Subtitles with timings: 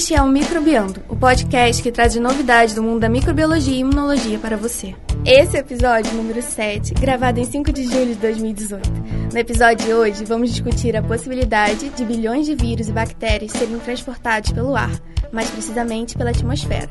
[0.00, 4.38] Este é o Microbiando, o podcast que traz novidades do mundo da microbiologia e imunologia
[4.38, 4.94] para você.
[5.26, 8.90] Esse é o episódio número 7, gravado em 5 de julho de 2018.
[9.30, 13.78] No episódio de hoje, vamos discutir a possibilidade de bilhões de vírus e bactérias serem
[13.78, 14.90] transportados pelo ar,
[15.30, 16.88] mais precisamente pela atmosfera.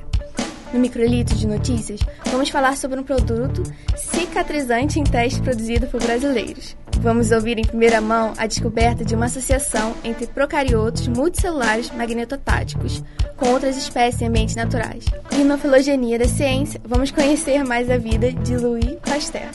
[0.71, 3.64] No microlito de notícias, vamos falar sobre um produto
[3.96, 6.78] cicatrizante em teste produzido por brasileiros.
[7.02, 13.02] Vamos ouvir em primeira mão a descoberta de uma associação entre procariotos multicelulares magnetotáticos
[13.38, 15.06] com outras espécies em ambientes naturais.
[15.32, 19.50] E na filogenia da ciência, vamos conhecer mais a vida de Louis Pasteur.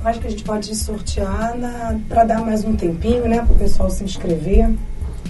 [0.00, 1.56] Eu acho que a gente pode sortear
[2.08, 3.42] para dar mais um tempinho, né?
[3.42, 4.70] Para o pessoal se inscrever.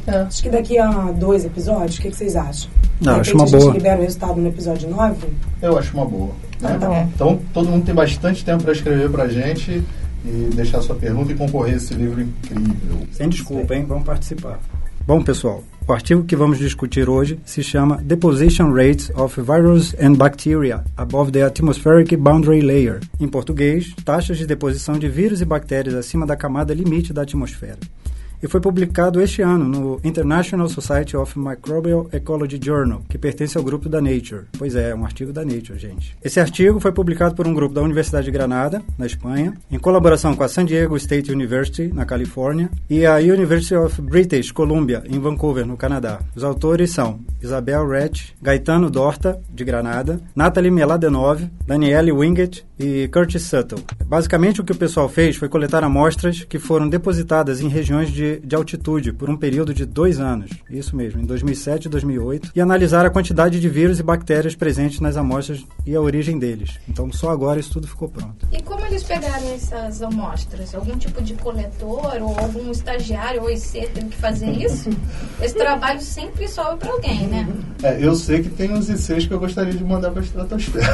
[0.07, 0.19] É.
[0.19, 2.71] Acho que daqui a dois episódios, o que, que vocês acham?
[3.01, 3.57] Não, acho uma boa.
[3.57, 5.27] a gente libera o resultado no episódio 9?
[5.61, 6.31] Eu acho uma boa.
[6.63, 6.79] Né?
[6.79, 9.83] Tá então, todo mundo tem bastante tempo para escrever para a gente
[10.25, 13.07] e deixar sua pergunta e concorrer a esse livro incrível.
[13.11, 13.85] Sem desculpa, hein?
[13.87, 14.61] Vamos participar.
[15.05, 20.13] Bom, pessoal, o artigo que vamos discutir hoje se chama Deposition Rates of Virus and
[20.13, 23.01] Bacteria Above the Atmospheric Boundary Layer.
[23.19, 27.79] Em português, taxas de deposição de vírus e bactérias acima da camada limite da atmosfera
[28.43, 33.63] e foi publicado este ano no International Society of Microbial Ecology Journal, que pertence ao
[33.63, 34.47] grupo da Nature.
[34.59, 36.17] Pois é, é um artigo da Nature, gente.
[36.23, 40.35] Esse artigo foi publicado por um grupo da Universidade de Granada, na Espanha, em colaboração
[40.35, 45.21] com a San Diego State University, na Califórnia, e a University of British Columbia, em
[45.21, 46.21] Vancouver, no Canadá.
[46.35, 53.43] Os autores são Isabel Rett, Gaetano Dorta, de Granada, Natalie Meladenov, Danielle Winget e Curtis
[53.43, 53.83] Suttle.
[54.07, 58.32] Basicamente, o que o pessoal fez foi coletar amostras que foram depositadas em regiões de
[58.41, 62.61] de, altitude por um período de dois anos, isso mesmo, em 2007 e 2008, e
[62.61, 66.79] analisar a quantidade de vírus e bactérias presentes nas amostras e a origem deles.
[66.89, 68.47] Então, só agora isso tudo ficou pronto.
[68.53, 70.75] E como eles pegaram essas amostras?
[70.75, 74.91] Algum tipo de coletor ou algum estagiário ou IC teve que fazer isso?
[75.41, 77.49] Esse trabalho sempre sobe para alguém, né?
[77.83, 80.87] É, eu sei que tem uns ICs que eu gostaria de mandar para a estratosfera.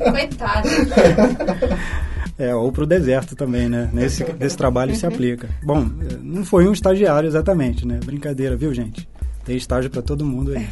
[0.10, 0.68] Coitado.
[2.38, 3.88] É, ou para o deserto também, né?
[3.92, 5.48] Nesse, nesse trabalho se aplica.
[5.62, 5.88] Bom,
[6.20, 8.00] não foi um estagiário exatamente, né?
[8.04, 9.08] Brincadeira, viu, gente?
[9.44, 10.66] Tem estágio para todo mundo aí.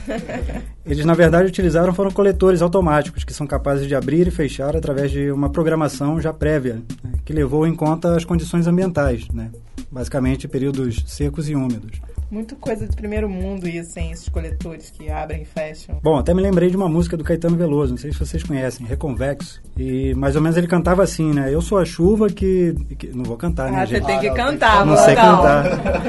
[0.85, 5.11] Eles, na verdade, utilizaram foram coletores automáticos, que são capazes de abrir e fechar através
[5.11, 7.13] de uma programação já prévia, né?
[7.25, 9.51] que levou em conta as condições ambientais, né?
[9.91, 12.01] basicamente períodos secos e úmidos.
[12.33, 14.11] Muito coisa de primeiro mundo isso, hein?
[14.11, 16.01] Esses coletores que abrem e fecham.
[16.03, 18.87] Bom, até me lembrei de uma música do Caetano Veloso, não sei se vocês conhecem,
[18.87, 19.61] Reconvexo.
[19.77, 21.53] E mais ou menos ele cantava assim, né?
[21.53, 22.75] Eu sou a chuva que.
[22.99, 24.01] que não vou cantar, né, ah, gente?
[24.01, 25.65] Você tem que ah, cantar, Não sei cantar.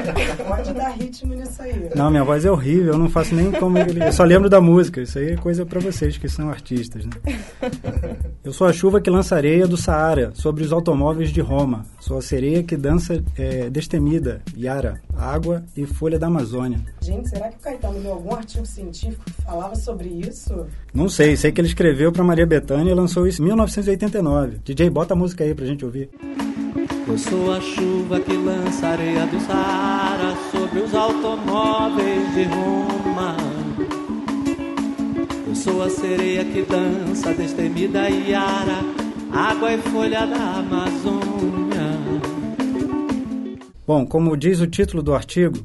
[0.48, 1.90] Pode dar ritmo nisso aí.
[1.94, 4.02] Não, minha voz é horrível, eu não faço nem como ele.
[4.02, 5.02] Eu só lembro da música.
[5.02, 7.12] Isso aí é coisa para vocês que são artistas, né?
[8.44, 11.86] Eu sou a chuva que lança areia do Saara sobre os automóveis de Roma.
[11.98, 16.80] Sou a sereia que dança é, destemida, Yara, água e folha da Amazônia.
[17.00, 20.66] Gente, será que o Caetano leu algum artigo científico que falava sobre isso?
[20.92, 24.58] Não sei, sei que ele escreveu para Maria Bethânia e lançou isso em 1989.
[24.64, 26.10] DJ, bota a música aí pra gente ouvir.
[27.06, 33.36] Eu sou a chuva que lança areia do Saara sobre os automóveis de Roma.
[35.46, 38.80] Eu sou a sereia que dança destemida Iara,
[39.30, 41.54] água e folha da Amazônia.
[43.86, 45.58] Bom, como diz o título do artigo,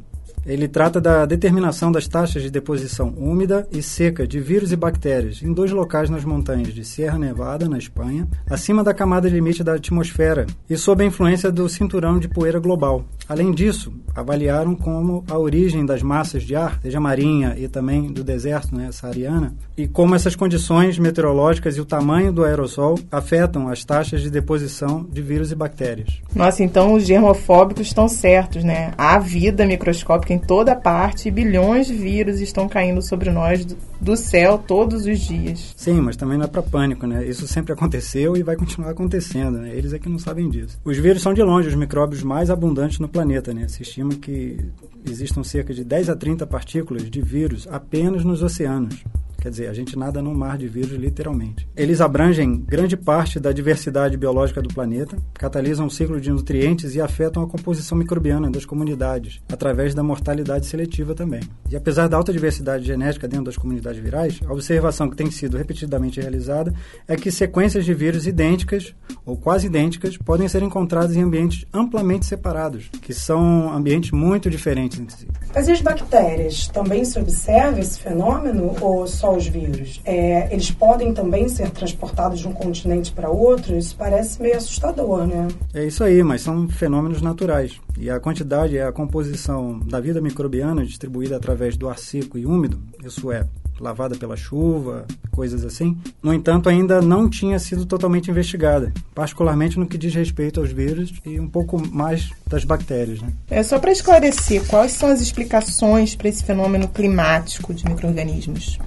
[0.49, 5.43] Ele trata da determinação das taxas de deposição úmida e seca de vírus e bactérias
[5.43, 9.75] em dois locais nas montanhas de Sierra Nevada, na Espanha, acima da camada limite da
[9.75, 13.05] atmosfera e sob a influência do cinturão de poeira global.
[13.27, 18.23] Além disso, avaliaram como a origem das massas de ar, seja marinha e também do
[18.23, 23.85] deserto, né, saariana, e como essas condições meteorológicas e o tamanho do aerossol afetam as
[23.85, 26.21] taxas de deposição de vírus e bactérias.
[26.33, 28.93] Nossa, então os germofóbicos estão certos, né?
[28.97, 33.65] Há vida microscópica toda parte e bilhões de vírus estão caindo sobre nós
[33.99, 35.73] do céu todos os dias.
[35.75, 37.25] Sim, mas também não é para pânico, né?
[37.25, 39.75] Isso sempre aconteceu e vai continuar acontecendo, né?
[39.75, 40.79] Eles é que não sabem disso.
[40.83, 43.67] Os vírus são de longe os micróbios mais abundantes no planeta, né?
[43.67, 44.57] Se estima que
[45.05, 49.03] existam cerca de 10 a 30 partículas de vírus apenas nos oceanos.
[49.39, 51.67] Quer dizer, a gente nada num mar de vírus, literalmente.
[51.75, 57.01] Eles abrangem grande parte da diversidade biológica do planeta, catalisam o ciclo de nutrientes e
[57.01, 61.39] afetam a composição microbiana das comunidades, através da mortalidade seletiva também.
[61.69, 65.57] E apesar da alta diversidade genética dentro das comunidades virais, a observação que tem sido
[65.57, 66.73] repetidamente realizada
[67.07, 68.93] é que sequências de vírus idênticas
[69.25, 74.99] ou quase idênticas podem ser encontradas em ambientes amplamente separados, que são ambientes muito diferentes
[74.99, 75.27] entre si.
[75.55, 76.67] Mas e as bactérias?
[76.67, 80.01] Também se observa esse fenômeno ou só os vírus?
[80.05, 83.77] É, eles podem também ser transportados de um continente para outro?
[83.77, 85.47] Isso parece meio assustador, né?
[85.73, 87.79] É isso aí, mas são fenômenos naturais.
[87.97, 92.45] E a quantidade e a composição da vida microbiana distribuída através do ar seco e
[92.45, 93.45] úmido, isso é,
[93.79, 99.87] lavada pela chuva, coisas assim, no entanto, ainda não tinha sido totalmente investigada, particularmente no
[99.87, 103.21] que diz respeito aos vírus e um pouco mais das bactérias.
[103.21, 103.29] Né?
[103.49, 108.77] É só para esclarecer, quais são as explicações para esse fenômeno climático de microrganismos?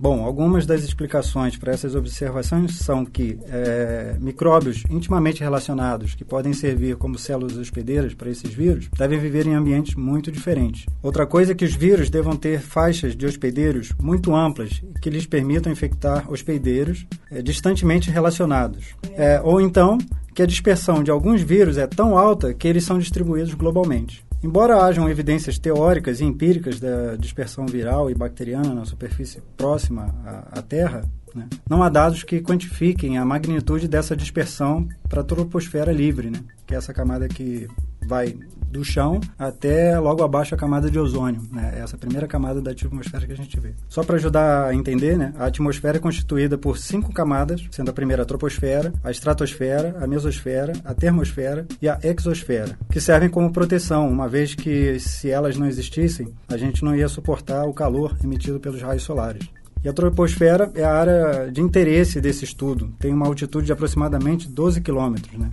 [0.00, 6.52] Bom, algumas das explicações para essas observações são que é, micróbios intimamente relacionados, que podem
[6.52, 10.86] servir como células hospedeiras para esses vírus, devem viver em ambientes muito diferentes.
[11.02, 15.26] Outra coisa é que os vírus devam ter faixas de hospedeiros muito amplas, que lhes
[15.26, 18.94] permitam infectar hospedeiros é, distantemente relacionados.
[19.16, 19.98] É, ou então,
[20.32, 24.27] que a dispersão de alguns vírus é tão alta que eles são distribuídos globalmente.
[24.42, 30.60] Embora hajam evidências teóricas e empíricas da dispersão viral e bacteriana na superfície próxima à,
[30.60, 31.02] à Terra,
[31.34, 36.38] né, não há dados que quantifiquem a magnitude dessa dispersão para a troposfera livre, né,
[36.66, 37.66] que é essa camada que
[38.06, 38.36] vai
[38.70, 41.78] do chão até logo abaixo a camada de ozônio, né?
[41.82, 43.74] Essa primeira camada da atmosfera que a gente vê.
[43.88, 45.32] Só para ajudar a entender, né?
[45.38, 50.06] A atmosfera é constituída por cinco camadas, sendo a primeira a troposfera, a estratosfera, a
[50.06, 55.56] mesosfera, a termosfera e a exosfera, que servem como proteção, uma vez que se elas
[55.56, 59.48] não existissem, a gente não ia suportar o calor emitido pelos raios solares.
[59.82, 62.92] E a troposfera é a área de interesse desse estudo.
[62.98, 65.38] Tem uma altitude de aproximadamente 12 quilômetros.
[65.38, 65.50] Né?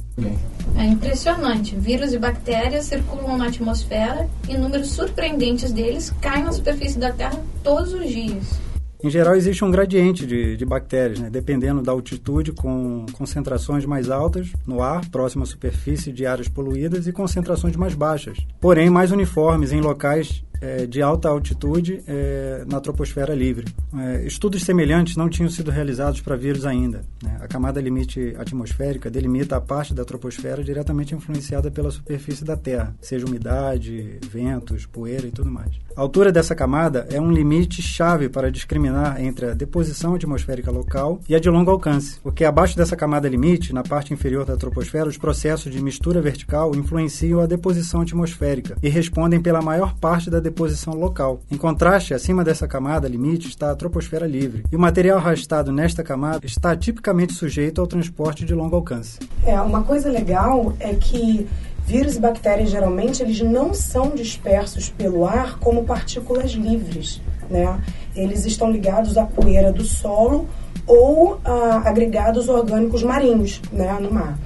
[0.78, 1.76] É impressionante.
[1.76, 7.40] Vírus e bactérias circulam na atmosfera e números surpreendentes deles caem na superfície da Terra
[7.64, 8.60] todos os dias.
[9.04, 11.30] Em geral, existe um gradiente de, de bactérias, né?
[11.30, 17.06] dependendo da altitude, com concentrações mais altas no ar, próximo à superfície de áreas poluídas,
[17.06, 22.82] e concentrações mais baixas, porém mais uniformes em locais é, de alta altitude é, na
[22.82, 23.68] troposfera livre.
[23.96, 27.04] É, estudos semelhantes não tinham sido realizados para vírus ainda.
[27.22, 27.38] Né?
[27.40, 32.96] A camada limite atmosférica delimita a parte da troposfera diretamente influenciada pela superfície da Terra,
[33.00, 35.70] seja umidade, ventos, poeira e tudo mais.
[35.96, 41.20] A altura dessa camada é um limite chave para discriminar entre a deposição atmosférica local
[41.30, 45.08] e a de longo alcance, porque abaixo dessa camada limite, na parte inferior da troposfera,
[45.08, 50.40] os processos de mistura vertical influenciam a deposição atmosférica e respondem pela maior parte da
[50.40, 50.55] deposição
[50.88, 51.42] local.
[51.52, 56.04] Em contraste, acima dessa camada limite está a troposfera livre, e o material arrastado nesta
[56.04, 59.20] camada está tipicamente sujeito ao transporte de longo alcance.
[59.46, 61.48] É, uma coisa legal é que
[61.86, 67.80] vírus e bactérias geralmente eles não são dispersos pelo ar como partículas livres, né?
[68.16, 70.48] Eles estão ligados à poeira do solo
[70.88, 74.38] ou a agregados orgânicos marinhos, né, no mar.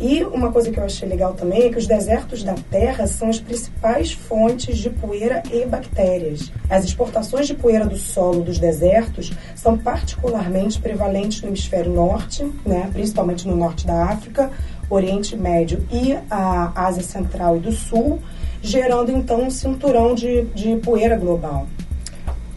[0.00, 3.28] E uma coisa que eu achei legal também é que os desertos da Terra são
[3.28, 6.52] as principais fontes de poeira e bactérias.
[6.68, 12.90] As exportações de poeira do solo dos desertos são particularmente prevalentes no hemisfério norte, né,
[12.92, 14.50] principalmente no norte da África,
[14.90, 18.20] Oriente Médio e a Ásia Central e do Sul,
[18.60, 21.66] gerando então um cinturão de, de poeira global.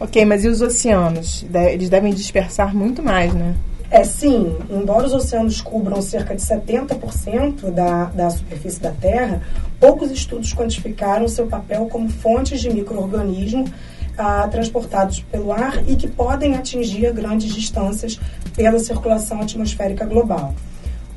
[0.00, 1.44] Ok, mas e os oceanos?
[1.52, 3.54] Eles devem dispersar muito mais, né?
[3.90, 9.40] É sim, embora os oceanos cubram cerca de 70% da, da superfície da Terra,
[9.80, 13.70] poucos estudos quantificaram seu papel como fontes de micro-organismos
[14.18, 18.20] ah, transportados pelo ar e que podem atingir grandes distâncias
[18.54, 20.54] pela circulação atmosférica global.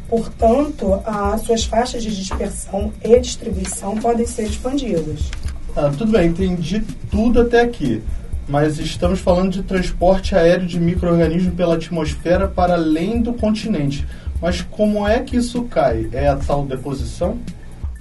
[0.07, 5.29] Portanto, as suas faixas de dispersão e distribuição podem ser expandidas.
[5.75, 8.01] Ah, tudo bem, entendi tudo até aqui.
[8.47, 14.05] Mas estamos falando de transporte aéreo de micro-organismos pela atmosfera para além do continente.
[14.41, 16.09] Mas como é que isso cai?
[16.11, 17.37] É a tal deposição?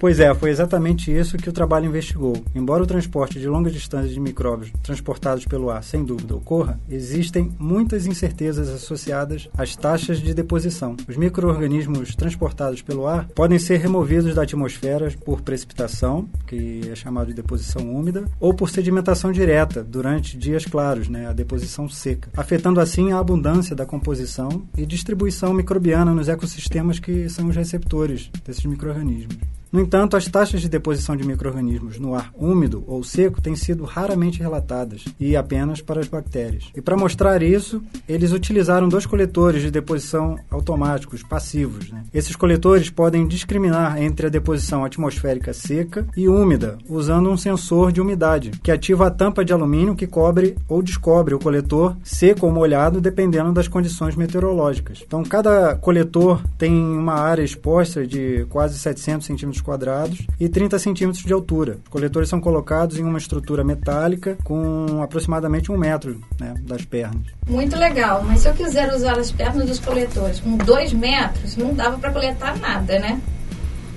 [0.00, 2.42] Pois é, foi exatamente isso que o trabalho investigou.
[2.54, 7.52] Embora o transporte de longas distâncias de micróbios transportados pelo ar sem dúvida ocorra, existem
[7.58, 10.96] muitas incertezas associadas às taxas de deposição.
[11.06, 17.26] Os microorganismos transportados pelo ar podem ser removidos da atmosfera por precipitação, que é chamado
[17.26, 22.80] de deposição úmida, ou por sedimentação direta durante dias claros, né, a deposição seca, afetando
[22.80, 28.64] assim a abundância da composição e distribuição microbiana nos ecossistemas que são os receptores desses
[28.64, 29.59] microorganismos.
[29.72, 33.84] No entanto, as taxas de deposição de microrganismos no ar úmido ou seco têm sido
[33.84, 36.64] raramente relatadas e apenas para as bactérias.
[36.74, 41.88] E para mostrar isso, eles utilizaram dois coletores de deposição automáticos passivos.
[41.88, 42.02] Né?
[42.12, 48.00] Esses coletores podem discriminar entre a deposição atmosférica seca e úmida, usando um sensor de
[48.00, 52.52] umidade, que ativa a tampa de alumínio que cobre ou descobre o coletor seco ou
[52.52, 55.04] molhado, dependendo das condições meteorológicas.
[55.06, 61.24] Então, cada coletor tem uma área exposta de quase 700 centímetros quadrados e 30 centímetros
[61.24, 61.78] de altura.
[61.84, 67.26] Os coletores são colocados em uma estrutura metálica com aproximadamente um metro né, das pernas.
[67.48, 71.74] Muito legal, mas se eu quiser usar as pernas dos coletores com dois metros, não
[71.74, 73.20] dava para coletar nada, né?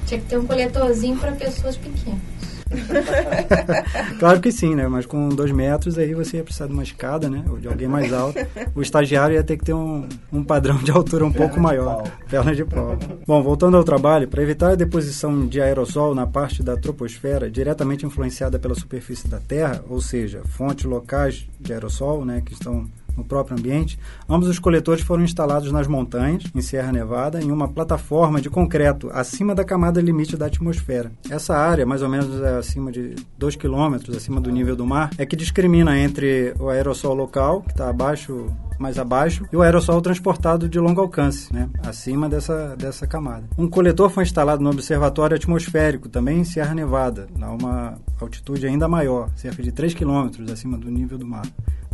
[0.05, 2.32] Tinha que ter um coletorzinho para pessoas pequenas.
[4.19, 4.87] claro que sim, né?
[4.87, 7.43] Mas com dois metros aí você ia precisar de uma escada, né?
[7.49, 8.39] Ou de alguém mais alto.
[8.75, 12.03] O estagiário ia ter que ter um, um padrão de altura um Perna pouco maior.
[12.29, 12.97] Perna de pau.
[13.25, 18.05] Bom, voltando ao trabalho, para evitar a deposição de aerossol na parte da troposfera diretamente
[18.05, 22.87] influenciada pela superfície da Terra, ou seja, fontes locais de aerossol, né, que estão
[23.17, 24.00] no próprio ambiente.
[24.27, 29.10] Ambos os coletores foram instalados nas montanhas, em Serra Nevada, em uma plataforma de concreto
[29.12, 31.12] acima da camada limite da atmosfera.
[31.29, 35.12] Essa área, mais ou menos é acima de 2 km acima do nível do mar,
[35.17, 38.48] é que discrimina entre o aerossol local, que está abaixo
[38.83, 43.45] mais abaixo, e o aerossol transportado de longo alcance, né, acima dessa, dessa camada.
[43.57, 48.87] Um coletor foi instalado no Observatório Atmosférico, também em Sierra Nevada, a uma altitude ainda
[48.87, 51.45] maior, cerca de 3 quilômetros acima do nível do mar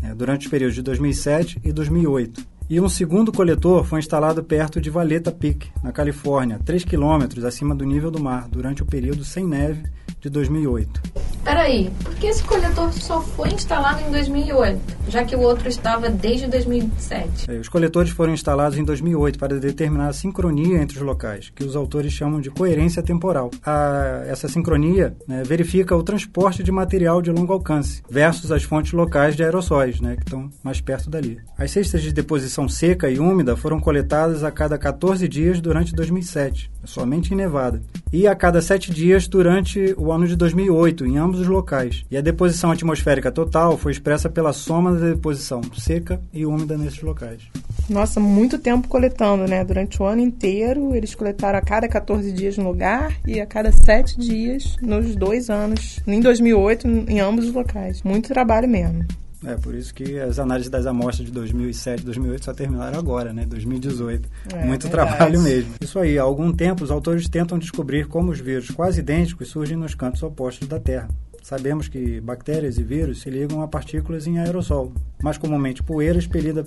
[0.02, 2.60] né, durante os períodos de 2007 e 2008.
[2.70, 7.74] E um segundo coletor foi instalado perto de Valeta Peak, na Califórnia, 3 quilômetros acima
[7.74, 9.84] do nível do mar, durante o período sem neve
[10.20, 11.02] de 2008.
[11.44, 16.10] Peraí, por que esse coletor só foi instalado em 2008, já que o outro estava
[16.10, 17.50] desde 2007?
[17.50, 21.64] É, os coletores foram instalados em 2008 para determinar a sincronia entre os locais, que
[21.64, 23.50] os autores chamam de coerência temporal.
[23.66, 28.92] A, essa sincronia né, verifica o transporte de material de longo alcance versus as fontes
[28.92, 31.40] locais de aerossóis, né, que estão mais perto dali.
[31.58, 36.70] As cestas de deposição seca e úmida foram coletadas a cada 14 dias durante 2007,
[36.84, 37.82] somente em Nevada,
[38.12, 42.04] e a cada 7 dias durante o ano de 2008, em ambos os locais.
[42.10, 47.02] E a deposição atmosférica total foi expressa pela soma da deposição seca e úmida nesses
[47.02, 47.42] locais.
[47.90, 49.64] Nossa, muito tempo coletando, né?
[49.64, 53.72] Durante o ano inteiro, eles coletaram a cada 14 dias no lugar e a cada
[53.72, 58.04] 7 dias nos dois anos, em 2008, em ambos os locais.
[58.04, 59.06] Muito trabalho mesmo.
[59.46, 63.32] É, por isso que as análises das amostras de 2007 e 2008 só terminaram agora,
[63.32, 63.46] né?
[63.46, 64.30] 2018.
[64.54, 65.76] É, Muito trabalho mesmo.
[65.80, 69.78] Isso aí, há algum tempo os autores tentam descobrir como os vírus quase idênticos surgem
[69.78, 71.08] nos cantos opostos da Terra.
[71.50, 76.64] Sabemos que bactérias e vírus se ligam a partículas em aerossol, mais comumente poeira expelida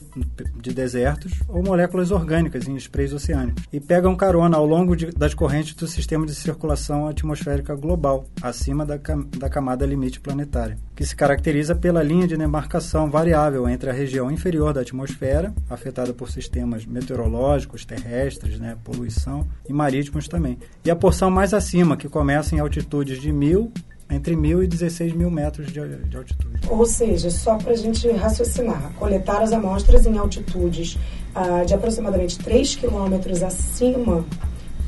[0.60, 5.34] de desertos ou moléculas orgânicas em sprays oceânicos, e pegam carona ao longo de, das
[5.34, 8.98] correntes do sistema de circulação atmosférica global, acima da,
[9.38, 14.32] da camada limite planetária, que se caracteriza pela linha de demarcação variável entre a região
[14.32, 20.96] inferior da atmosfera, afetada por sistemas meteorológicos, terrestres, né, poluição e marítimos também, e a
[20.96, 23.70] porção mais acima, que começa em altitudes de 1.000
[24.12, 26.60] entre mil e 16 mil metros de, de altitude.
[26.68, 30.98] Ou seja, só para a gente raciocinar, coletar as amostras em altitudes
[31.34, 34.24] ah, de aproximadamente 3 quilômetros acima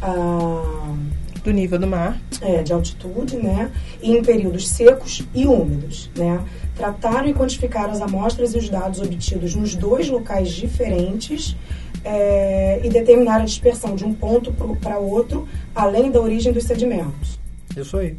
[0.03, 0.95] ah,
[1.43, 2.21] do nível do mar.
[2.41, 3.71] É, de altitude, né?
[4.03, 6.41] E em períodos secos e úmidos, né?
[6.75, 11.57] Trataram e quantificaram as amostras e os dados obtidos nos dois locais diferentes
[12.05, 17.39] é, e determinaram a dispersão de um ponto para outro, além da origem dos sedimentos.
[17.77, 18.17] Isso aí.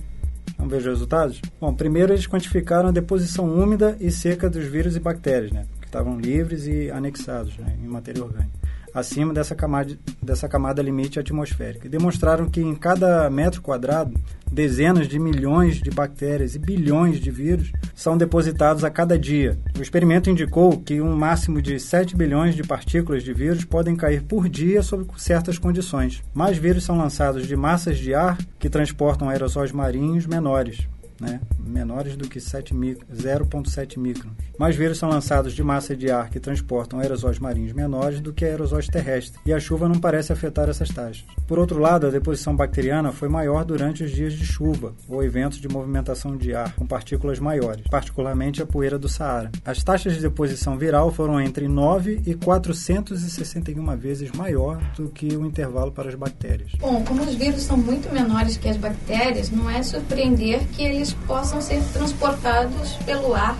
[0.57, 1.41] Vamos ver os resultados?
[1.59, 5.65] Bom, primeiro eles quantificaram a deposição úmida e seca dos vírus e bactérias, né?
[5.79, 8.64] Que estavam livres e anexados né, em matéria orgânica
[8.95, 11.85] acima dessa camada, dessa camada limite atmosférica.
[11.85, 14.13] E demonstraram que em cada metro quadrado,
[14.49, 19.59] dezenas de milhões de bactérias e bilhões de vírus são depositados a cada dia.
[19.77, 24.23] O experimento indicou que um máximo de 7 bilhões de partículas de vírus podem cair
[24.23, 26.23] por dia sob certas condições.
[26.33, 30.87] Mais vírus são lançados de massas de ar que transportam aerossóis marinhos menores
[31.19, 31.39] né?
[31.59, 34.33] menores do que 0,7 microns.
[34.57, 38.45] Mais vírus são lançados de massa de ar que transportam aerosóis marinhos menores do que
[38.45, 41.25] aerosóis terrestres, e a chuva não parece afetar essas taxas.
[41.47, 45.59] Por outro lado, a deposição bacteriana foi maior durante os dias de chuva ou eventos
[45.59, 49.51] de movimentação de ar com partículas maiores, particularmente a poeira do Saara.
[49.63, 55.45] As taxas de deposição viral foram entre 9 e 461 vezes maior do que o
[55.45, 56.71] intervalo para as bactérias.
[56.79, 61.04] Bom, como os vírus são muito menores que as bactérias, não é surpreender que eles
[61.13, 63.55] possam ser transportados pelo ar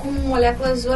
[0.00, 0.86] com moléculas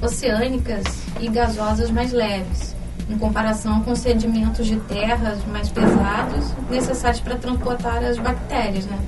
[0.00, 0.84] oceânicas
[1.20, 2.74] e gasosas mais leves,
[3.08, 8.98] em comparação com sedimentos de terras mais pesados necessários para transportar as bactérias, né?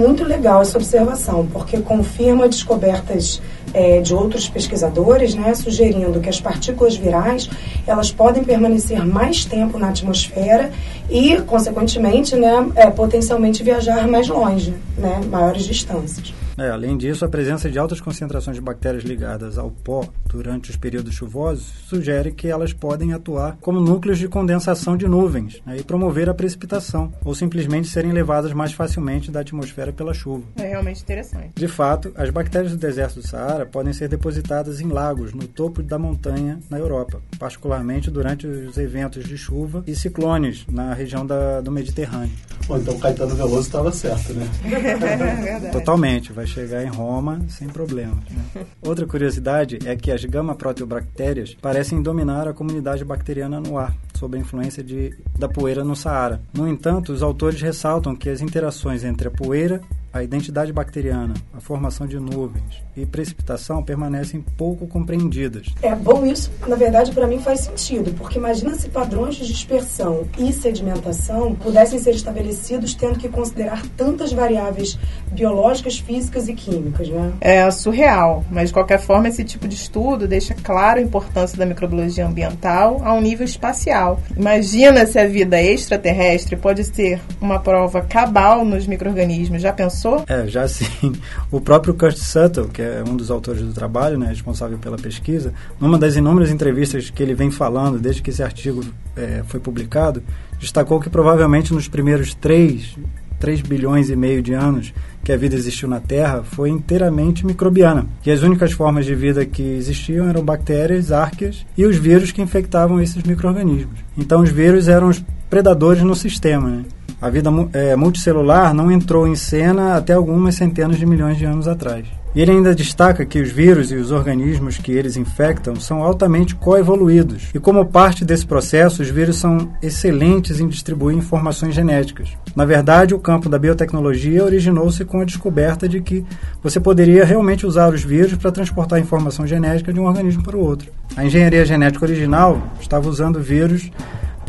[0.00, 3.42] Muito legal essa observação, porque confirma descobertas
[3.74, 7.50] é, de outros pesquisadores, né, sugerindo que as partículas virais
[7.86, 10.72] elas podem permanecer mais tempo na atmosfera
[11.10, 16.32] e, consequentemente, né, é, potencialmente viajar mais longe, né, maiores distâncias.
[16.60, 20.76] É, além disso, a presença de altas concentrações de bactérias ligadas ao pó durante os
[20.76, 25.82] períodos chuvosos sugere que elas podem atuar como núcleos de condensação de nuvens né, e
[25.82, 30.44] promover a precipitação, ou simplesmente serem levadas mais facilmente da atmosfera pela chuva.
[30.58, 31.52] É realmente interessante.
[31.54, 35.82] De fato, as bactérias do deserto do Saara podem ser depositadas em lagos no topo
[35.82, 41.62] da montanha na Europa, particularmente durante os eventos de chuva e ciclones na região da,
[41.62, 42.36] do Mediterrâneo.
[42.66, 44.46] Bom, então Caetano Veloso estava certo, né?
[44.70, 48.18] É Totalmente, vai chegar em Roma sem problemas.
[48.30, 48.66] Né?
[48.82, 54.40] Outra curiosidade é que as gama-proteobactérias parecem dominar a comunidade bacteriana no ar, sob a
[54.40, 56.40] influência de, da poeira no Saara.
[56.52, 59.80] No entanto, os autores ressaltam que as interações entre a poeira
[60.12, 65.68] a identidade bacteriana, a formação de nuvens e precipitação permanecem pouco compreendidas.
[65.82, 70.26] É bom isso, na verdade, para mim faz sentido, porque imagina se padrões de dispersão
[70.36, 74.98] e sedimentação pudessem ser estabelecidos tendo que considerar tantas variáveis
[75.30, 77.32] biológicas, físicas e químicas, né?
[77.40, 81.64] É surreal, mas de qualquer forma esse tipo de estudo deixa claro a importância da
[81.64, 84.20] microbiologia ambiental a um nível espacial.
[84.36, 89.62] Imagina se a vida extraterrestre pode ser uma prova cabal nos micro-organismos.
[89.62, 90.24] Já pensou passou?
[90.26, 91.12] É, já sim.
[91.50, 95.52] O próprio Kurt Suttle, que é um dos autores do trabalho, né, responsável pela pesquisa,
[95.78, 98.82] numa das inúmeras entrevistas que ele vem falando desde que esse artigo
[99.16, 100.22] é, foi publicado,
[100.58, 102.96] destacou que provavelmente nos primeiros três
[103.38, 104.92] 3 bilhões e meio de anos
[105.24, 108.06] que a vida existiu na Terra foi inteiramente microbiana.
[108.24, 112.42] E as únicas formas de vida que existiam eram bactérias, árqueas e os vírus que
[112.42, 113.98] infectavam esses micro-organismos.
[114.16, 116.70] Então os vírus eram os predadores no sistema.
[116.70, 116.84] Né?
[117.20, 121.68] A vida é, multicelular não entrou em cena até algumas centenas de milhões de anos
[121.68, 122.06] atrás.
[122.32, 126.54] E ele ainda destaca que os vírus e os organismos que eles infectam são altamente
[126.54, 127.48] coevoluídos.
[127.52, 132.28] E como parte desse processo, os vírus são excelentes em distribuir informações genéticas.
[132.54, 136.24] Na verdade, o campo da biotecnologia originou-se com a descoberta de que
[136.62, 140.64] você poderia realmente usar os vírus para transportar informação genética de um organismo para o
[140.64, 140.88] outro.
[141.16, 143.90] A engenharia genética original estava usando vírus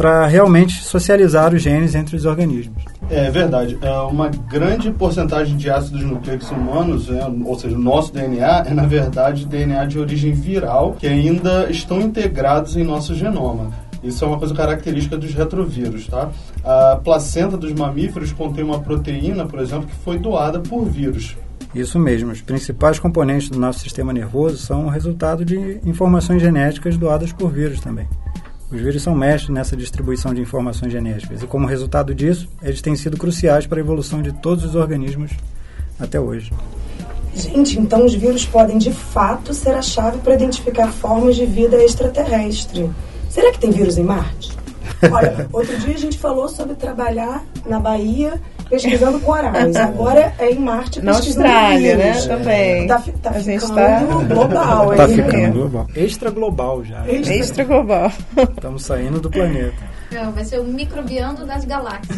[0.02, 2.84] para realmente socializar os genes entre os organismos.
[3.08, 3.78] É verdade.
[3.84, 8.74] É uma grande porcentagem de ácidos nucleicos humanos, né, ou seja, o nosso DNA, é
[8.74, 13.70] na verdade DNA de origem viral que ainda estão integrados em nosso genoma.
[14.04, 16.32] Isso é uma coisa característica dos retrovírus, tá?
[16.64, 21.38] A placenta dos mamíferos contém uma proteína, por exemplo, que foi doada por vírus.
[21.76, 22.32] Isso mesmo.
[22.32, 27.52] Os principais componentes do nosso sistema nervoso são o resultado de informações genéticas doadas por
[27.52, 28.08] vírus também.
[28.72, 32.96] Os vírus são mestres nessa distribuição de informações genéticas e, como resultado disso, eles têm
[32.96, 35.32] sido cruciais para a evolução de todos os organismos
[36.00, 36.54] até hoje.
[37.36, 41.84] Gente, então os vírus podem de fato ser a chave para identificar formas de vida
[41.84, 42.90] extraterrestre.
[43.30, 44.58] Será que tem vírus em Marte?
[45.12, 48.40] Olha, outro dia a gente falou sobre trabalhar na Bahia
[48.72, 49.76] pesquisando corais.
[49.76, 52.14] Agora é em Marte Na Austrália, né?
[52.14, 52.88] Também.
[52.88, 54.34] Tá, tá a gente ficando tá...
[54.34, 54.96] global.
[54.96, 55.88] Tá ficando global.
[55.96, 57.06] Extra global já.
[57.08, 58.12] Extra, Extra global.
[58.56, 59.92] Estamos saindo do planeta.
[60.12, 62.18] Não, vai ser o microbiano das galáxias.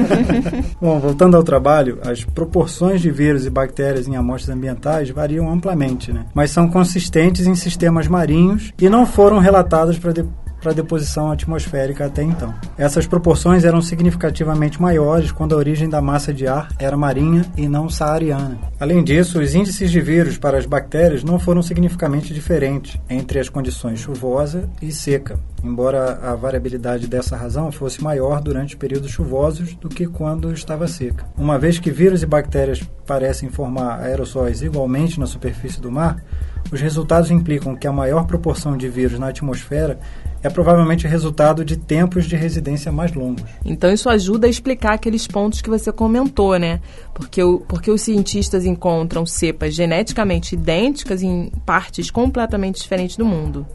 [0.80, 6.12] Bom, voltando ao trabalho, as proporções de vírus e bactérias em amostras ambientais variam amplamente,
[6.12, 6.26] né?
[6.34, 10.24] Mas são consistentes em sistemas marinhos e não foram relatadas para de
[10.64, 12.54] para a deposição atmosférica até então.
[12.78, 17.68] Essas proporções eram significativamente maiores quando a origem da massa de ar era marinha e
[17.68, 18.58] não saariana.
[18.80, 23.50] Além disso, os índices de vírus para as bactérias não foram significativamente diferentes entre as
[23.50, 25.38] condições chuvosa e seca.
[25.64, 31.24] Embora a variabilidade dessa razão fosse maior durante períodos chuvosos do que quando estava seca.
[31.36, 36.22] Uma vez que vírus e bactérias parecem formar aerossóis igualmente na superfície do mar,
[36.70, 39.98] os resultados implicam que a maior proporção de vírus na atmosfera
[40.42, 43.44] é provavelmente resultado de tempos de residência mais longos.
[43.64, 46.80] Então isso ajuda a explicar aqueles pontos que você comentou, né?
[47.14, 53.66] Porque, o, porque os cientistas encontram cepas geneticamente idênticas em partes completamente diferentes do mundo.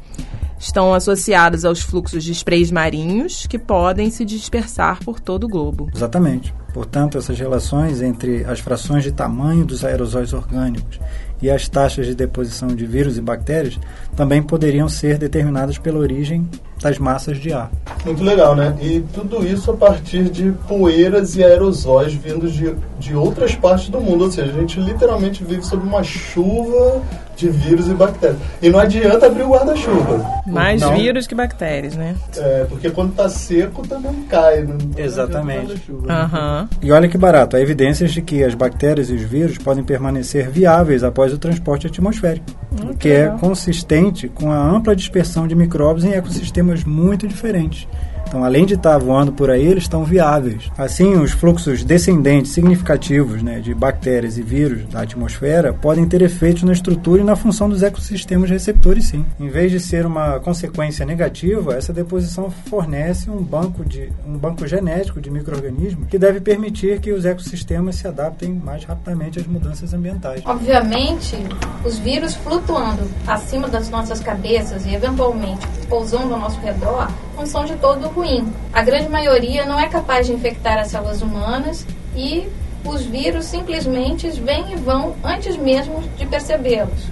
[0.60, 5.90] Estão associados aos fluxos de sprays marinhos que podem se dispersar por todo o globo.
[5.94, 6.54] Exatamente.
[6.74, 11.00] Portanto, essas relações entre as frações de tamanho dos aerosóis orgânicos
[11.42, 13.80] e as taxas de deposição de vírus e bactérias
[14.16, 16.48] também poderiam ser determinadas pela origem
[16.82, 17.70] das massas de ar.
[18.06, 18.76] Muito legal, né?
[18.82, 24.00] E tudo isso a partir de poeiras e aerosóis vindos de, de outras partes do
[24.00, 24.26] mundo.
[24.26, 27.02] Ou seja, a gente literalmente vive sob uma chuva
[27.36, 28.40] de vírus e bactérias.
[28.62, 30.26] E não adianta abrir o guarda-chuva.
[30.46, 30.94] Mais Não.
[30.94, 32.16] vírus que bactérias, né?
[32.36, 34.64] É, porque quando tá seco também cai.
[34.64, 35.82] Não não Exatamente.
[36.10, 36.68] Aham.
[36.82, 40.50] E olha que barato, há evidências de que as bactérias e os vírus podem permanecer
[40.50, 42.46] viáveis após o transporte atmosférico,
[42.84, 43.99] o que é consistente
[44.36, 47.88] com a ampla dispersão de micróbios em ecossistemas muito diferentes.
[48.30, 50.70] Então, além de estar voando por aí, eles estão viáveis.
[50.78, 56.62] Assim, os fluxos descendentes significativos né, de bactérias e vírus da atmosfera podem ter efeitos
[56.62, 59.26] na estrutura e na função dos ecossistemas receptores, sim.
[59.40, 64.68] Em vez de ser uma consequência negativa, essa deposição fornece um banco, de, um banco
[64.68, 69.92] genético de micro-organismos que deve permitir que os ecossistemas se adaptem mais rapidamente às mudanças
[69.92, 70.44] ambientais.
[70.46, 71.36] Obviamente,
[71.84, 77.64] os vírus flutuando acima das nossas cabeças e eventualmente pousando ao nosso redor não são
[77.64, 78.54] de todo ruim.
[78.74, 82.50] A grande maioria não é capaz de infectar as células humanas e
[82.84, 87.08] os vírus simplesmente vêm e vão antes mesmo de percebê-los.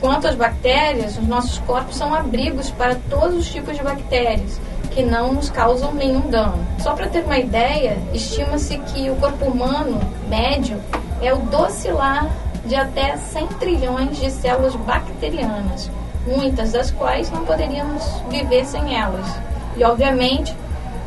[0.00, 5.02] Quanto às bactérias, os nossos corpos são abrigos para todos os tipos de bactérias que
[5.02, 6.66] não nos causam nenhum dano.
[6.80, 10.80] Só para ter uma ideia, estima-se que o corpo humano médio
[11.22, 12.28] é o docilar
[12.64, 15.90] de até 100 trilhões de células bacterianas,
[16.26, 19.47] muitas das quais não poderíamos viver sem elas.
[19.78, 20.54] E, obviamente,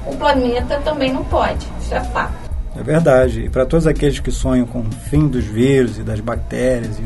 [0.06, 2.34] o planeta também não pode, isso é fato.
[2.76, 3.42] É verdade.
[3.42, 6.98] E para todos aqueles que sonham com o fim dos vírus e das bactérias,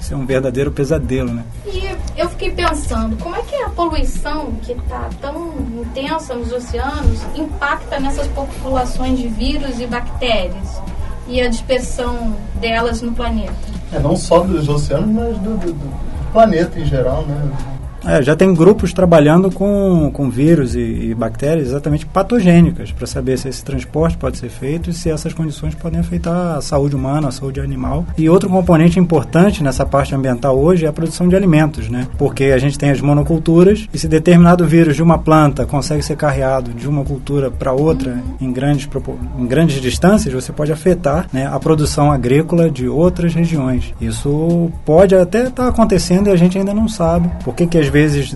[0.00, 1.44] isso é um verdadeiro pesadelo, né?
[1.66, 1.82] E
[2.16, 8.00] eu fiquei pensando, como é que a poluição que está tão intensa nos oceanos impacta
[8.00, 10.80] nessas populações de vírus e bactérias
[11.28, 13.52] e a dispersão delas no planeta?
[13.92, 17.50] É, não só dos oceanos, mas do, do- do planeta em geral, né?
[18.04, 23.38] É, já tem grupos trabalhando com, com vírus e, e bactérias exatamente patogênicas para saber
[23.38, 27.28] se esse transporte pode ser feito e se essas condições podem afetar a saúde humana,
[27.28, 28.06] a saúde animal.
[28.16, 32.06] E outro componente importante nessa parte ambiental hoje é a produção de alimentos, né?
[32.16, 36.16] Porque a gente tem as monoculturas e se determinado vírus de uma planta consegue ser
[36.16, 38.88] carreado de uma cultura para outra em grandes,
[39.38, 43.92] em grandes distâncias, você pode afetar né, a produção agrícola de outras regiões.
[44.00, 47.30] Isso pode até estar acontecendo e a gente ainda não sabe.
[47.44, 48.34] Por que, que às vezes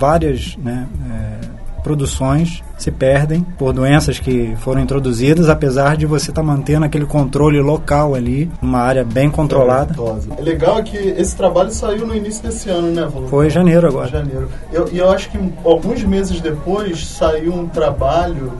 [0.00, 6.42] várias né, é, produções se perdem por doenças que foram introduzidas, apesar de você estar
[6.42, 9.94] mantendo aquele controle local ali, numa área bem controlada.
[10.36, 13.28] É legal que esse trabalho saiu no início desse ano, né, Volta?
[13.28, 14.08] Foi em janeiro agora.
[14.08, 14.48] janeiro.
[14.72, 18.52] Eu- E eu, acho que alguns meses depois saiu um trabalho,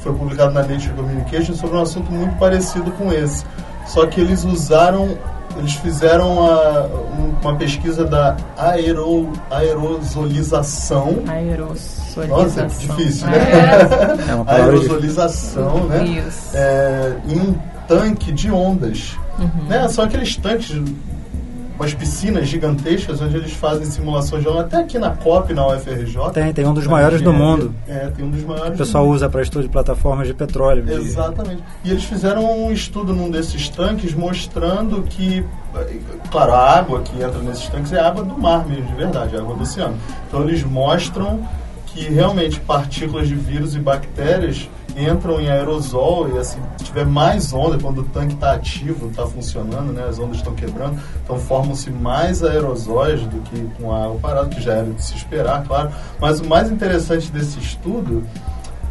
[0.00, 3.44] foi publicado na Nature Communication, sobre um assunto muito parecido com esse.
[3.86, 5.16] Só que eles usaram,
[5.60, 6.86] eles fizeram a-
[7.18, 11.22] um- uma pesquisa da aero, aerosolização.
[11.26, 12.26] Aerosolização.
[12.28, 13.38] Nossa, difícil, né?
[14.28, 14.92] É uma palavra difícil.
[14.94, 16.04] aerosolização, né?
[16.04, 16.50] Isso.
[16.56, 17.54] É, em um
[17.86, 19.16] tanque de ondas.
[19.38, 19.68] Uhum.
[19.68, 19.88] Né?
[19.88, 20.70] São aqueles tanques,
[21.80, 24.60] umas piscinas gigantescas onde eles fazem simulações de onda.
[24.60, 26.30] Até aqui na COP, na UFRJ.
[26.34, 27.56] Tem, tem um dos maiores do engenharia.
[27.56, 27.74] mundo.
[27.88, 30.84] É, tem um dos maiores O pessoal usa para estudo de plataformas de petróleo.
[30.86, 31.62] Exatamente.
[31.82, 35.42] E eles fizeram um estudo num desses tanques mostrando que,
[36.30, 39.54] claro, a água que entra nesses tanques é água do mar mesmo, de verdade, água
[39.54, 39.96] do oceano.
[40.28, 41.40] Então eles mostram
[41.92, 47.78] que realmente partículas de vírus e bactérias entram em aerosol e assim, tiver mais onda,
[47.78, 52.42] quando o tanque está ativo, está funcionando, né, as ondas estão quebrando, então formam-se mais
[52.42, 55.90] aerosóis do que com a água parada, que já era de se esperar, claro.
[56.20, 58.24] Mas o mais interessante desse estudo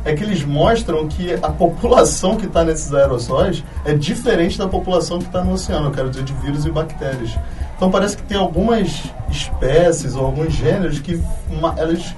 [0.05, 5.19] é que eles mostram que a população que está nesses aerossóis é diferente da população
[5.19, 7.37] que está no oceano, eu quero dizer, de vírus e bactérias.
[7.75, 11.21] Então parece que tem algumas espécies ou alguns gêneros que
[11.61, 12.15] ma- elas,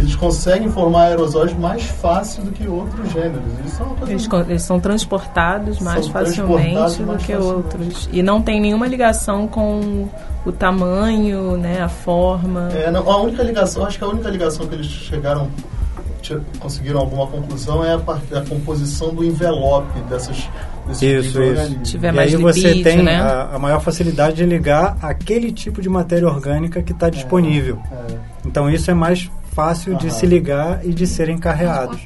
[0.00, 3.42] eles conseguem formar aerosóis mais fácil do que outros gêneros.
[3.66, 7.22] Isso é uma coisa Eles, co- eles são transportados mais São facilmente transportados do mais
[7.24, 7.56] que facilmente.
[7.56, 8.08] outros.
[8.12, 10.08] E não tem nenhuma ligação com
[10.44, 12.68] o tamanho, né, a forma.
[12.72, 15.48] É, não, a única ligação, acho que a única ligação que eles chegaram
[16.60, 20.48] conseguiram alguma conclusão é a, parte, a composição do envelope dessas,
[20.86, 21.82] desses Isso, micro-organismos.
[21.82, 21.92] isso.
[21.92, 23.20] Tiver e mais aí você tem né?
[23.20, 27.78] a, a maior facilidade de ligar aquele tipo de matéria orgânica que está disponível.
[27.90, 28.14] É.
[28.46, 32.00] Então isso é mais fácil de se ligar e de serem carreados,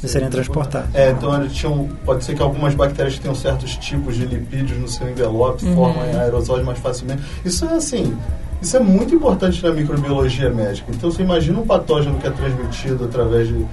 [0.00, 0.94] de serem transportados.
[0.94, 4.88] É, então eles tinham, pode ser que algumas bactérias tenham certos tipos de lipídios no
[4.88, 5.74] seu envelope, Uhum.
[5.74, 7.22] formam aerosóis mais facilmente.
[7.44, 8.16] Isso é assim,
[8.60, 10.90] isso é muito importante na microbiologia médica.
[10.92, 13.64] Então você imagina um patógeno que é transmitido através de,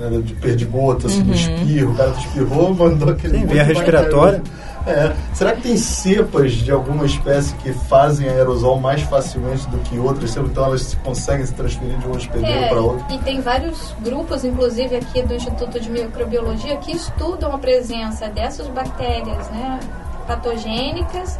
[0.00, 1.26] né, de perdigoto, assim, Uhum.
[1.26, 3.38] do espirro, o cara espirrou, mandou aquele.
[3.46, 4.42] Via de respiratória.
[4.86, 5.12] É.
[5.34, 10.34] Será que tem cepas de alguma espécie que fazem aerosol mais facilmente do que outras?
[10.34, 13.04] Então elas se- conseguem se transferir de um hospedeiro É, para outro?
[13.10, 18.68] e tem vários grupos, inclusive aqui do Instituto de Microbiologia, que estudam a presença dessas
[18.68, 19.80] bactérias né,
[20.26, 21.38] patogênicas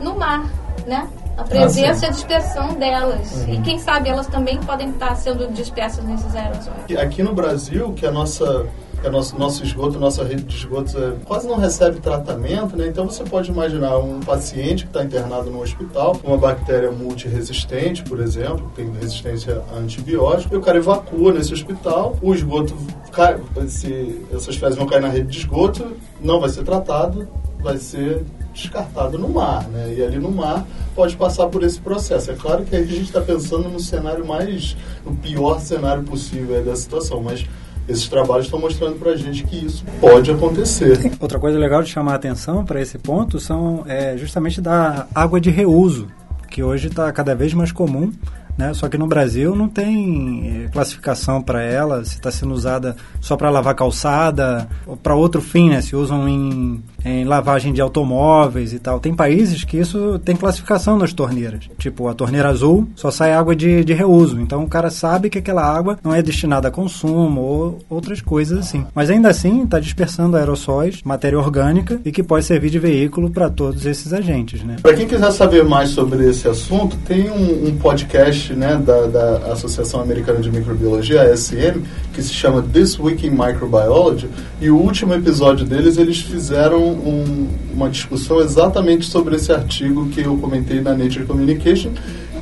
[0.00, 0.44] no mar,
[0.86, 1.08] né?
[1.36, 3.46] A presença e a dispersão delas.
[3.46, 6.98] E quem sabe elas também podem estar sendo dispersas nesses aerosóis.
[6.98, 8.66] Aqui- no Brasil, que a nossa
[9.04, 12.86] a nosso, nosso esgoto, nossa rede de esgotos é, quase não recebe tratamento, né?
[12.88, 18.02] Então você pode imaginar um paciente que está internado no hospital, com uma bactéria multiresistente,
[18.02, 22.74] por exemplo, que tem resistência a antibiótico, e o cara evacua nesse hospital, o esgoto
[23.12, 27.28] cai, esse, essas fezes vão cair na rede de esgoto, não vai ser tratado,
[27.60, 28.24] vai ser
[28.56, 29.94] descartado no mar, né?
[29.96, 32.30] E ali no mar pode passar por esse processo.
[32.30, 36.74] É claro que a gente está pensando no cenário mais, no pior cenário possível da
[36.74, 37.46] situação, mas
[37.88, 41.12] esses trabalhos estão mostrando para a gente que isso pode acontecer.
[41.20, 45.40] Outra coisa legal de chamar a atenção para esse ponto são é, justamente da água
[45.40, 46.08] de reuso,
[46.50, 48.12] que hoje está cada vez mais comum.
[48.56, 48.72] Né?
[48.74, 53.36] Só que no Brasil não tem eh, classificação para ela, se está sendo usada só
[53.36, 55.82] para lavar calçada ou para outro fim, né?
[55.82, 58.98] Se usam em, em lavagem de automóveis e tal.
[58.98, 61.68] Tem países que isso tem classificação nas torneiras.
[61.78, 64.40] Tipo, a torneira azul só sai água de, de reuso.
[64.40, 68.58] Então o cara sabe que aquela água não é destinada a consumo ou outras coisas
[68.58, 68.86] assim.
[68.94, 73.50] Mas ainda assim está dispersando aerossóis, matéria orgânica e que pode servir de veículo para
[73.50, 74.76] todos esses agentes, né?
[74.80, 79.52] Para quem quiser saber mais sobre esse assunto, tem um, um podcast né, da, da
[79.52, 81.82] Associação Americana de Microbiologia, ASM,
[82.12, 84.28] que se chama This Week in Microbiology,
[84.60, 90.20] e o último episódio deles, eles fizeram um- uma discussão exatamente sobre esse artigo que
[90.22, 91.90] eu comentei na Nature Communication,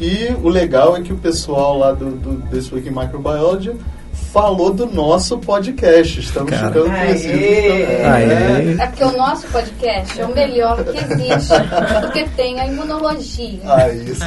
[0.01, 3.73] e o legal é que o pessoal lá do, do This Week in Microbiology
[4.35, 6.19] falou do nosso podcast.
[6.19, 6.67] Estamos Cara.
[6.67, 7.07] ficando Aê!
[7.07, 8.05] conhecidos também.
[8.05, 8.77] Aê.
[8.81, 11.55] É porque o nosso podcast é o melhor que existe,
[12.01, 13.61] porque tem a imunologia.
[13.65, 14.25] Ah, isso.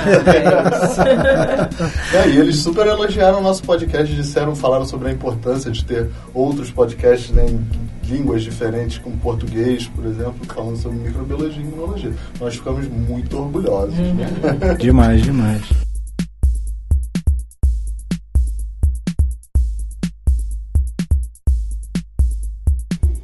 [2.15, 6.09] É, e eles super elogiaram o nosso podcast, disseram, falaram sobre a importância de ter
[6.33, 7.59] outros podcasts né, em
[8.07, 12.13] línguas diferentes, como português, por exemplo, falando sobre microbiologia e imunologia.
[12.39, 13.93] Nós ficamos muito orgulhosos.
[13.93, 14.29] Né?
[14.79, 15.86] Demais, demais.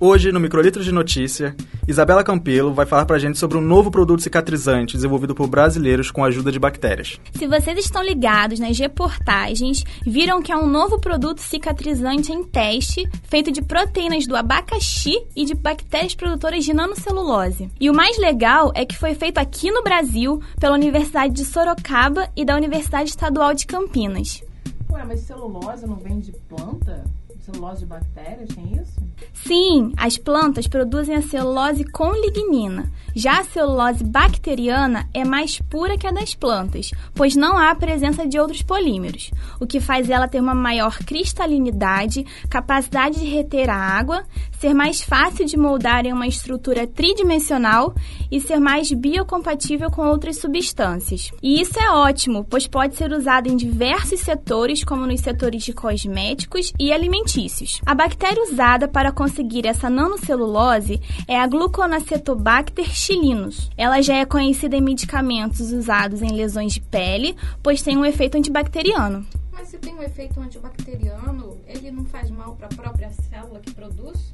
[0.05, 1.55] Hoje, no Microlitro de Notícia,
[1.87, 6.25] Isabela Campelo vai falar pra gente sobre um novo produto cicatrizante desenvolvido por brasileiros com
[6.25, 7.21] a ajuda de bactérias.
[7.31, 13.07] Se vocês estão ligados nas reportagens, viram que é um novo produto cicatrizante em teste,
[13.23, 17.71] feito de proteínas do abacaxi e de bactérias produtoras de nanocelulose.
[17.79, 22.27] E o mais legal é que foi feito aqui no Brasil pela Universidade de Sorocaba
[22.35, 24.43] e da Universidade Estadual de Campinas.
[24.91, 27.05] Ué, mas celulose não vem de planta?
[27.43, 29.03] Celulose de bactérias, tem isso?
[29.33, 32.89] Sim, as plantas produzem a celulose com lignina.
[33.13, 37.75] Já a celulose bacteriana é mais pura que a das plantas, pois não há a
[37.75, 39.29] presença de outros polímeros,
[39.59, 44.23] o que faz ela ter uma maior cristalinidade, capacidade de reter a água,
[44.63, 47.93] ser mais fácil de moldar em uma estrutura tridimensional
[48.31, 51.31] e ser mais biocompatível com outras substâncias.
[51.43, 55.73] E isso é ótimo, pois pode ser usado em diversos setores, como nos setores de
[55.73, 57.81] cosméticos e alimentícios.
[57.85, 63.69] A bactéria usada para conseguir essa nanocelulose é a Gluconacetobacter chilinus.
[63.75, 68.37] Ela já é conhecida em medicamentos usados em lesões de pele, pois tem um efeito
[68.37, 69.27] antibacteriano.
[69.51, 73.73] Mas se tem um efeito antibacteriano, ele não faz mal para a própria célula que
[73.73, 74.33] produz?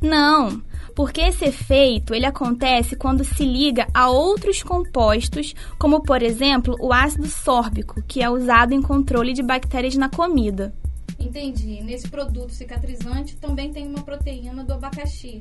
[0.00, 0.62] Não,
[0.94, 6.92] porque esse efeito ele acontece quando se liga a outros compostos, como por exemplo o
[6.92, 10.74] ácido sórbico, que é usado em controle de bactérias na comida.
[11.18, 11.82] Entendi.
[11.82, 15.40] Nesse produto cicatrizante também tem uma proteína do abacaxi.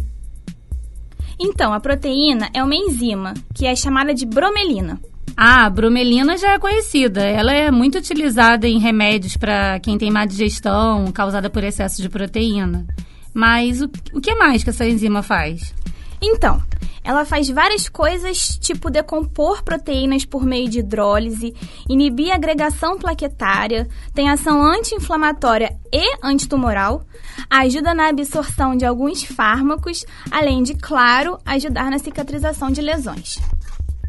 [1.39, 5.01] Então, a proteína é uma enzima, que é chamada de bromelina.
[5.35, 7.23] Ah, a bromelina já é conhecida.
[7.23, 12.09] Ela é muito utilizada em remédios para quem tem má digestão causada por excesso de
[12.09, 12.85] proteína.
[13.33, 15.73] Mas o, o que mais que essa enzima faz?
[16.21, 16.61] Então,
[17.03, 21.53] ela faz várias coisas, tipo decompor proteínas por meio de hidrólise,
[21.89, 27.05] inibir a agregação plaquetária, tem ação anti-inflamatória e antitumoral,
[27.49, 33.37] ajuda na absorção de alguns fármacos, além de, claro, ajudar na cicatrização de lesões.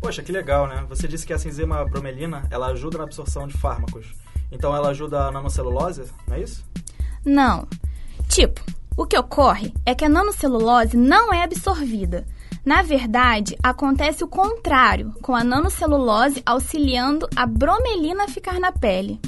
[0.01, 0.85] Poxa, que legal, né?
[0.89, 4.13] Você disse que essa enzima bromelina, ela ajuda na absorção de fármacos.
[4.53, 6.65] Então ela ajuda a nanocelulose, não é isso?
[7.25, 7.67] Não.
[8.29, 8.61] Tipo,
[8.97, 12.25] o que ocorre é que a nanocelulose não é absorvida.
[12.65, 19.21] Na verdade, acontece o contrário, com a nanocelulose auxiliando a bromelina a ficar na pele.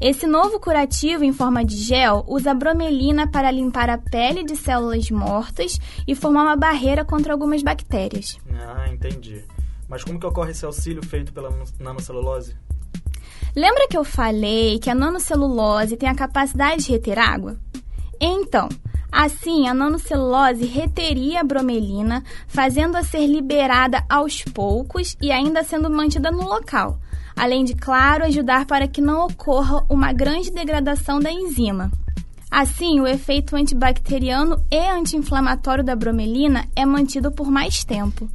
[0.00, 4.56] Esse novo curativo em forma de gel usa a bromelina para limpar a pele de
[4.56, 8.38] células mortas e formar uma barreira contra algumas bactérias.
[8.54, 9.44] Ah, entendi.
[9.88, 11.50] Mas como que ocorre esse auxílio feito pela
[11.80, 12.54] nanocelulose?
[13.56, 17.56] Lembra que eu falei que a nanocelulose tem a capacidade de reter água?
[18.20, 18.68] Então,
[19.10, 26.30] Assim, a nanocelulose reteria a bromelina, fazendo-a ser liberada aos poucos e ainda sendo mantida
[26.30, 26.98] no local,
[27.34, 31.90] além de, claro, ajudar para que não ocorra uma grande degradação da enzima.
[32.50, 38.28] Assim, o efeito antibacteriano e anti-inflamatório da bromelina é mantido por mais tempo.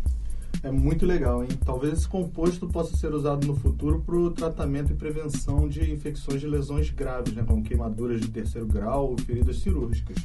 [0.61, 1.49] É muito legal, hein?
[1.65, 6.39] Talvez esse composto possa ser usado no futuro para o tratamento e prevenção de infecções
[6.39, 7.43] de lesões graves, né?
[7.45, 10.15] como queimaduras de terceiro grau ou feridas cirúrgicas.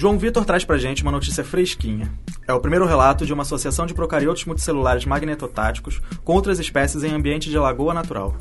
[0.00, 2.10] João Vitor traz pra gente uma notícia fresquinha.
[2.48, 7.12] É o primeiro relato de uma associação de procariotos multicelulares magnetotáticos com outras espécies em
[7.12, 8.34] ambiente de lagoa natural.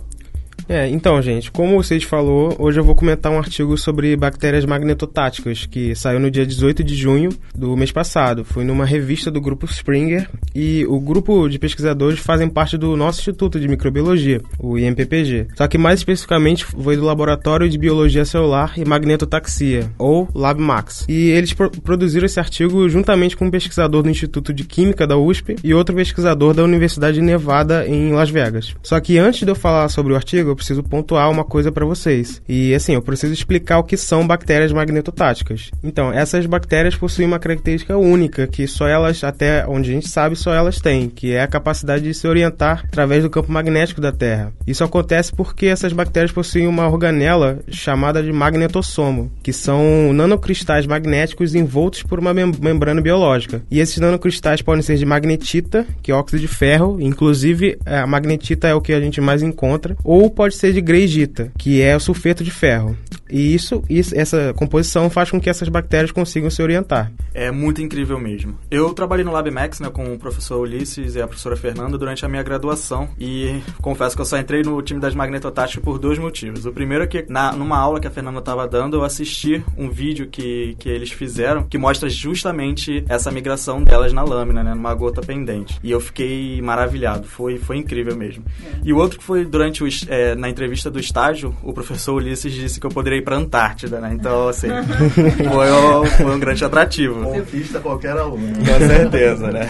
[0.69, 5.65] É, então, gente, como Cid falou, hoje eu vou comentar um artigo sobre bactérias magnetotáticas,
[5.65, 8.45] que saiu no dia 18 de junho do mês passado.
[8.45, 13.19] Foi numa revista do grupo Springer e o grupo de pesquisadores fazem parte do nosso
[13.19, 15.47] Instituto de Microbiologia, o IMPPG.
[15.55, 21.05] Só que mais especificamente foi do Laboratório de Biologia Celular e Magnetotaxia, ou LabMax.
[21.09, 25.17] E eles pro produziram esse artigo juntamente com um pesquisador do Instituto de Química da
[25.17, 28.75] USP e outro pesquisador da Universidade de Nevada em Las Vegas.
[28.83, 32.41] Só que antes de eu falar sobre o artigo, preciso pontuar uma coisa para vocês.
[32.47, 35.71] E assim, eu preciso explicar o que são bactérias magnetotáticas.
[35.83, 40.35] Então, essas bactérias possuem uma característica única que só elas, até onde a gente sabe,
[40.35, 44.11] só elas têm, que é a capacidade de se orientar através do campo magnético da
[44.11, 44.53] Terra.
[44.67, 51.55] Isso acontece porque essas bactérias possuem uma organela chamada de magnetossomo, que são nanocristais magnéticos
[51.55, 53.61] envoltos por uma mem membrana biológica.
[53.71, 58.67] E esses nanocristais podem ser de magnetita, que é óxido de ferro, inclusive a magnetita
[58.67, 61.99] é o que a gente mais encontra, ou pode ser de greigita, que é o
[61.99, 62.97] sulfeto de ferro.
[63.29, 67.11] E isso, isso, essa composição faz com que essas bactérias consigam se orientar.
[67.33, 68.57] É muito incrível mesmo.
[68.71, 72.29] Eu trabalhei no LabMax né, com o professor Ulisses e a professora Fernanda durante a
[72.29, 76.65] minha graduação e confesso que eu só entrei no time das magnetotáticas por dois motivos.
[76.65, 79.89] O primeiro é que na, numa aula que a Fernanda estava dando, eu assisti um
[79.89, 84.93] vídeo que, que eles fizeram que mostra justamente essa migração delas na lâmina, né, numa
[84.95, 85.79] gota pendente.
[85.83, 88.43] E eu fiquei maravilhado, foi, foi incrível mesmo.
[88.65, 88.79] É.
[88.83, 92.53] E o outro que foi durante o, é, na entrevista do estágio, o professor Ulisses
[92.53, 94.11] disse que eu poderia ir para Antártida, né?
[94.13, 94.67] Então, assim,
[95.51, 97.23] foi, um, foi um grande atrativo.
[97.23, 98.53] Conquista qualquer aluno.
[98.57, 99.69] Com certeza, né?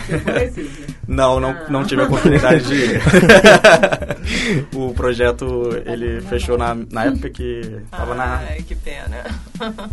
[1.07, 3.01] Não, não, não tive a oportunidade de ir.
[4.75, 8.37] o projeto, ele fechou na, na época que estava na...
[8.47, 9.17] Ai, que pena.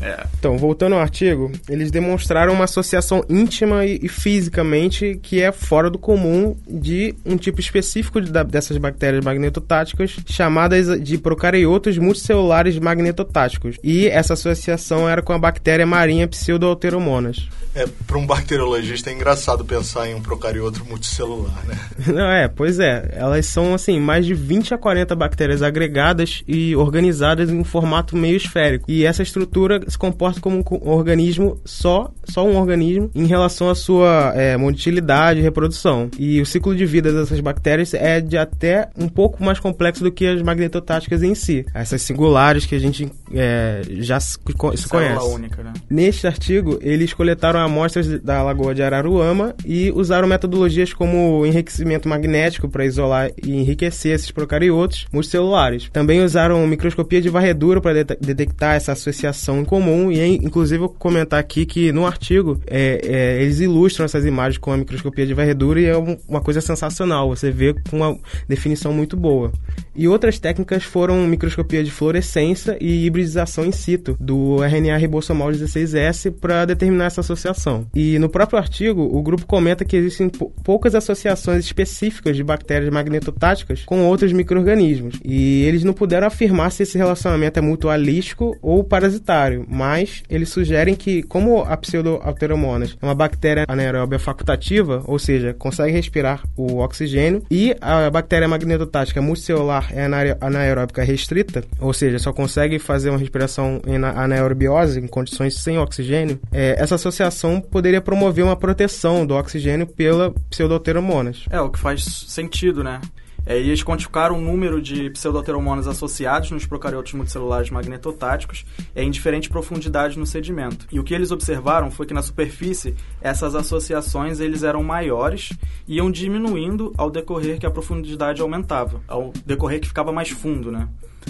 [0.03, 0.27] É.
[0.39, 5.91] Então, voltando ao artigo, eles demonstraram uma associação íntima e, e fisicamente que é fora
[5.91, 10.17] do comum de um tipo específico de, dessas bactérias magnetotáticas
[10.57, 13.77] chamadas de procariotos multicelulares magnetotáticos.
[13.85, 17.47] E essa associação era com a bactéria marinha Pseudoalteromonas.
[17.77, 21.79] É, para um bacteriologista é engraçado pensar em um procarioto multicelular, né?
[22.11, 23.11] Não, é, pois é.
[23.13, 28.39] Elas são, assim, mais de 20 a 40 bactérias agregadas e organizadas em formato meio
[28.39, 28.91] esférico.
[28.91, 33.75] E essa estrutura se comporta como um organismo só, só um organismo, em relação à
[33.75, 36.09] sua é, motilidade e reprodução.
[36.19, 40.11] E o ciclo de vida dessas bactérias é de até um pouco mais complexo do
[40.11, 41.67] que as magnetotáticas em si.
[41.75, 44.39] Essas singulares que a gente é, já se,
[44.77, 45.27] se conhece.
[45.27, 45.73] Única, né?
[45.91, 52.69] Neste artigo, eles coletaram amostras da lagoa de Araruama e usaram metodologias como enriquecimento magnético
[52.69, 55.91] para isolar e enriquecer esses procariotos multicelulares.
[55.93, 60.89] Também usaram microscopia de varredura para de detectar essa associação em comum e, inclusive, eu
[60.89, 65.27] vou comentar aqui que no artigo é, é, eles ilustram essas imagens com a microscopia
[65.27, 65.97] de varredura e é
[66.29, 67.29] uma coisa sensacional.
[67.29, 69.51] Você vê com uma definição muito boa.
[69.95, 76.33] E outras técnicas foram microscopia de fluorescência e hibridização in situ do RNA ribossomal 16S
[76.33, 77.87] para determinar essa associação.
[77.95, 83.85] E no próprio artigo, o grupo comenta que existem poucas associações específicas de bactérias magnetotáticas
[83.85, 85.19] com outros micro-organismos.
[85.25, 90.95] E eles não puderam afirmar se esse relacionamento é mutualístico ou parasitário, mas eles sugerem
[90.95, 97.43] que, como a pseudoalteromonas é uma bactéria anaeróbia facultativa, ou seja, consegue respirar o oxigênio,
[97.51, 100.05] e a bactéria magnetotática multicelular é
[100.41, 106.39] anaeróbica restrita, ou seja, só consegue fazer uma respiração em anaerobiose em condições sem oxigênio,
[106.53, 111.45] é, essa associação poderia promover uma proteção do oxigênio pela pseudoteromonas.
[111.51, 113.01] É, o que faz sentido, né?
[113.47, 119.11] É, e eles quantificaram o número de pseudoteromonas associados nos procariotos multicelulares magnetotáticos é, em
[119.11, 120.87] diferente profundidade no sedimento.
[120.91, 125.51] E o que eles observaram foi que na superfície essas associações eles eram maiores
[125.87, 130.73] e iam diminuindo ao decorrer que a profundidade aumentava, ao decorrer que ficava mais fundo,
[130.73, 130.89] né?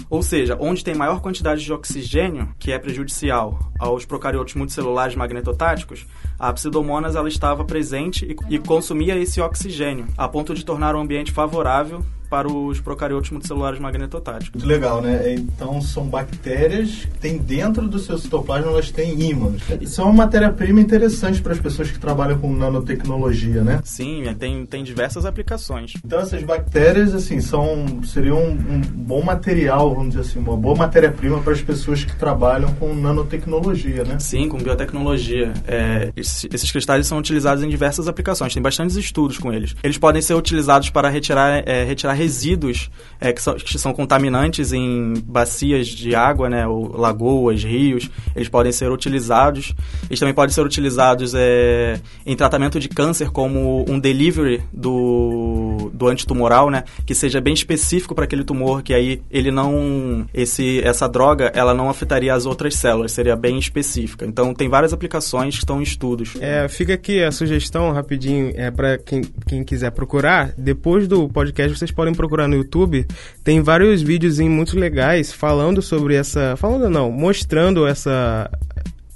[0.09, 6.05] Ou seja, onde tem maior quantidade de oxigênio, que é prejudicial aos procariotos multicelulares magnetotáticos,
[6.39, 10.99] a pseudomonas ela estava presente e, e consumia esse oxigênio, a ponto de tornar o
[10.99, 14.61] ambiente favorável para os procariotos multicelulares magnetotáticos.
[14.63, 15.33] Muito legal, né?
[15.33, 19.61] Então são bactérias que têm dentro do seu citoplasma, elas têm ímãs.
[19.81, 23.81] Isso é uma matéria-prima interessante para as pessoas que trabalham com nanotecnologia, né?
[23.83, 25.93] Sim, é, tem, tem diversas aplicações.
[26.03, 30.75] Então essas bactérias, assim, são seriam um, um bom material, vamos dizer assim, uma boa
[30.75, 34.17] matéria-prima para as pessoas que trabalham com nanotecnologia, né?
[34.19, 35.53] Sim, com biotecnologia.
[35.67, 39.75] É, esses cristais são utilizados em diversas aplicações, tem bastantes estudos com eles.
[39.83, 42.89] Eles podem ser utilizados para retirar, é, retirar resíduos
[43.19, 48.49] é, que, são, que são contaminantes em bacias de água, né, ou lagoas, rios, eles
[48.49, 49.73] podem ser utilizados.
[50.09, 56.07] Eles também podem ser utilizados é, em tratamento de câncer como um delivery do, do
[56.07, 61.07] antitumoral, né, que seja bem específico para aquele tumor, que aí ele não esse essa
[61.07, 64.25] droga ela não afetaria as outras células, seria bem específica.
[64.25, 66.33] Então tem várias aplicações que estão em estudos.
[66.39, 70.53] É, fica aqui a sugestão rapidinho é para quem, quem quiser procurar.
[70.57, 73.05] Depois do podcast vocês podem podem procurar no YouTube,
[73.43, 76.55] tem vários vídeos muito legais falando sobre essa.
[76.55, 78.49] Falando não, mostrando essa.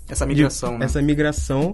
[0.10, 0.78] Essa migração.
[0.78, 0.86] né?
[0.86, 1.74] Essa migração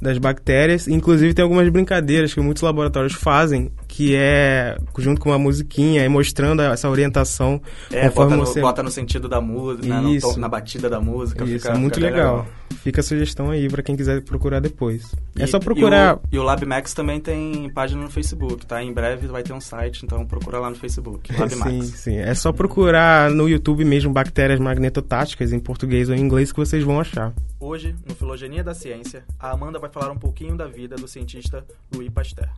[0.00, 0.88] das bactérias.
[0.88, 6.08] Inclusive tem algumas brincadeiras que muitos laboratórios fazem, que é junto com uma musiquinha e
[6.08, 7.58] mostrando essa orientação.
[7.90, 8.60] É, bota no, você...
[8.60, 11.42] bota no sentido da música, né, no, na batida da música.
[11.44, 12.36] Isso, fica, muito fica legal.
[12.40, 12.46] legal.
[12.82, 15.14] Fica a sugestão aí para quem quiser procurar depois.
[15.34, 16.20] E, é só procurar.
[16.30, 18.82] E o, e o LabMax também tem página no Facebook, tá?
[18.82, 21.32] Em breve vai ter um site, então procura lá no Facebook.
[21.32, 21.72] LabMax.
[21.72, 22.16] sim, sim.
[22.18, 26.84] É só procurar no YouTube mesmo bactérias magnetotáticas em português ou em inglês que vocês
[26.84, 27.32] vão achar.
[27.58, 31.64] Hoje, no Filogenia da Ciência, a Amanda vai falar um pouquinho da vida do cientista
[31.94, 32.50] Louis Pasteur.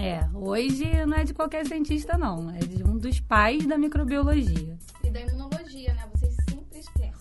[0.00, 2.50] É, hoje não é de qualquer cientista, não.
[2.50, 4.78] É de um dos pais da microbiologia.
[5.04, 6.08] E da imunologia, né?
[6.14, 6.29] Vocês.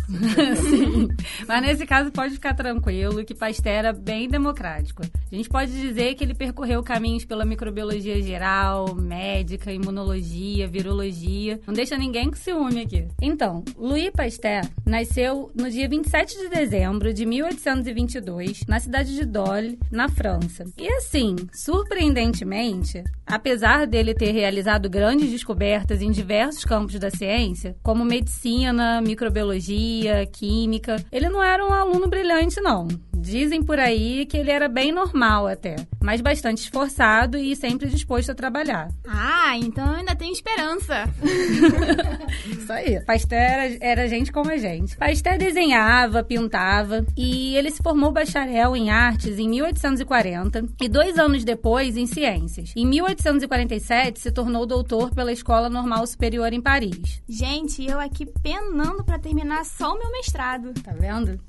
[0.69, 1.07] Sim.
[1.47, 5.03] Mas nesse caso pode ficar tranquilo que Pasteur era bem democrático.
[5.03, 11.59] A gente pode dizer que ele percorreu caminhos pela microbiologia geral, médica, imunologia, virologia.
[11.67, 13.07] Não deixa ninguém com ciúme aqui.
[13.21, 19.77] Então, Louis Pasteur nasceu no dia 27 de dezembro de 1822, na cidade de Dole,
[19.91, 20.65] na França.
[20.77, 28.03] E assim, surpreendentemente, apesar dele ter realizado grandes descobertas em diversos campos da ciência, como
[28.03, 29.98] medicina, microbiologia,
[30.31, 32.87] química, ele não era um aluno brilhante, não.
[33.19, 38.31] Dizem por aí que ele era bem normal até, mas bastante esforçado e sempre disposto
[38.31, 38.89] a trabalhar.
[39.05, 41.03] Ah, então ainda tem esperança.
[42.47, 43.03] Isso aí.
[43.03, 44.95] Pasteur era, era gente como a gente.
[44.95, 51.43] Pasteur desenhava, pintava e ele se formou bacharel em artes em 1840 e dois anos
[51.43, 52.71] depois em ciências.
[52.75, 57.21] Em 1847 se tornou doutor pela Escola Normal Superior em Paris.
[57.27, 60.73] Gente, eu aqui penando para terminar só o meu mestrado.
[60.81, 61.39] Tá vendo?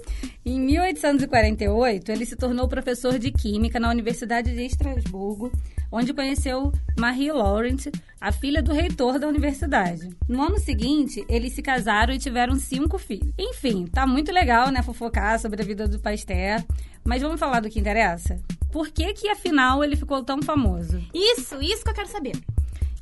[0.44, 5.52] Em 1848, ele se tornou professor de Química na Universidade de Estrasburgo,
[5.92, 7.86] onde conheceu Marie Laurent,
[8.20, 10.08] a filha do reitor da universidade.
[10.28, 13.32] No ano seguinte, eles se casaram e tiveram cinco filhos.
[13.38, 16.64] Enfim, tá muito legal, né, fofocar sobre a vida do Pasteur,
[17.04, 18.38] mas vamos falar do que interessa?
[18.70, 21.02] Por que que, afinal, ele ficou tão famoso?
[21.12, 22.36] Isso, isso que eu quero saber.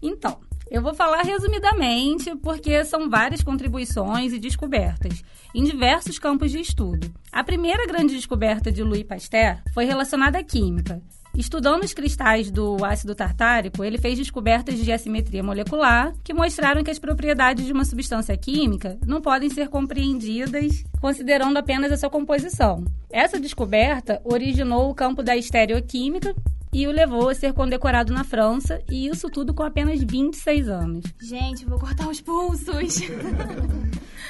[0.00, 0.38] Então,
[0.70, 5.22] eu vou falar resumidamente, porque são várias contribuições e descobertas
[5.54, 7.12] em diversos campos de estudo.
[7.32, 11.02] A primeira grande descoberta de Louis Pasteur foi relacionada à química.
[11.38, 16.90] Estudando os cristais do ácido tartárico, ele fez descobertas de assimetria molecular que mostraram que
[16.90, 22.84] as propriedades de uma substância química não podem ser compreendidas considerando apenas a sua composição.
[23.08, 26.34] Essa descoberta originou o campo da estereoquímica,
[26.72, 31.04] e o levou a ser condecorado na França, e isso tudo com apenas 26 anos.
[31.20, 33.00] Gente, vou cortar os pulsos.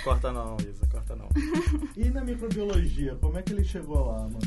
[0.05, 1.29] Corta não, Isa, corta não.
[1.97, 4.47] E na microbiologia, como é que ele chegou lá, Amanda?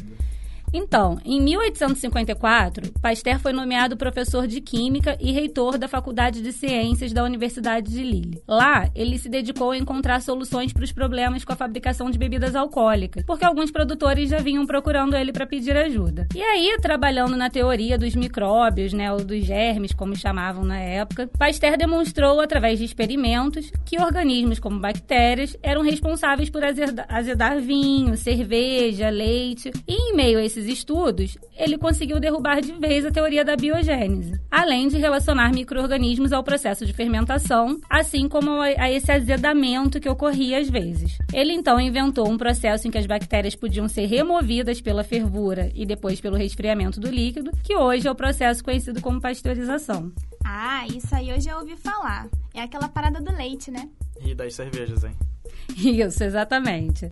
[0.74, 7.12] Então, em 1854, Pasteur foi nomeado professor de Química e reitor da Faculdade de Ciências
[7.12, 8.42] da Universidade de Lille.
[8.48, 12.56] Lá, ele se dedicou a encontrar soluções para os problemas com a fabricação de bebidas
[12.56, 16.28] alcoólicas, porque alguns produtores já vinham procurando ele para pedir ajuda.
[16.36, 21.30] E aí, trabalhando na teoria dos micróbios, né, ou dos germes, como chamavam na época,
[21.38, 28.16] Pasteur demonstrou, através de experimentos, que organismos como bactérias eram responsáveis por azeda- azedar vinho,
[28.16, 33.44] cerveja, leite, e em meio a esses estudos, ele conseguiu derrubar de vez a teoria
[33.44, 39.12] da biogênese, além de relacionar micro-organismos ao processo de fermentação, assim como a, a esse
[39.12, 41.18] azedamento que ocorria às vezes.
[41.34, 45.86] Ele então inventou um processo em que as bactérias podiam ser removidas pela fervura e
[45.86, 50.12] depois pelo resfriamento do líquido, que hoje é o processo conhecido como pasteurização.
[50.44, 52.28] ah, isso aí eu já ouvi falar.
[52.54, 53.90] É aquela parada do leite, né?
[54.24, 55.16] E das cervejas, hein?
[55.76, 57.12] Isso, exatamente.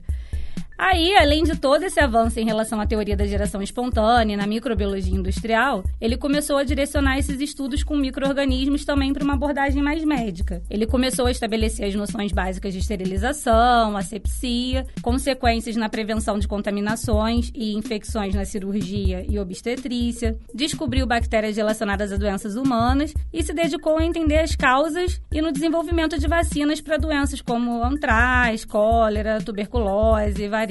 [0.82, 5.14] Aí, além de todo esse avanço em relação à teoria da geração espontânea na microbiologia
[5.14, 10.64] industrial, ele começou a direcionar esses estudos com micro-organismos também para uma abordagem mais médica.
[10.70, 17.52] Ele começou a estabelecer as noções básicas de esterilização, asepsia, consequências na prevenção de contaminações
[17.54, 23.98] e infecções na cirurgia e obstetrícia, descobriu bactérias relacionadas a doenças humanas e se dedicou
[23.98, 30.48] a entender as causas e no desenvolvimento de vacinas para doenças como antraz, cólera, tuberculose,
[30.48, 30.69] varíola.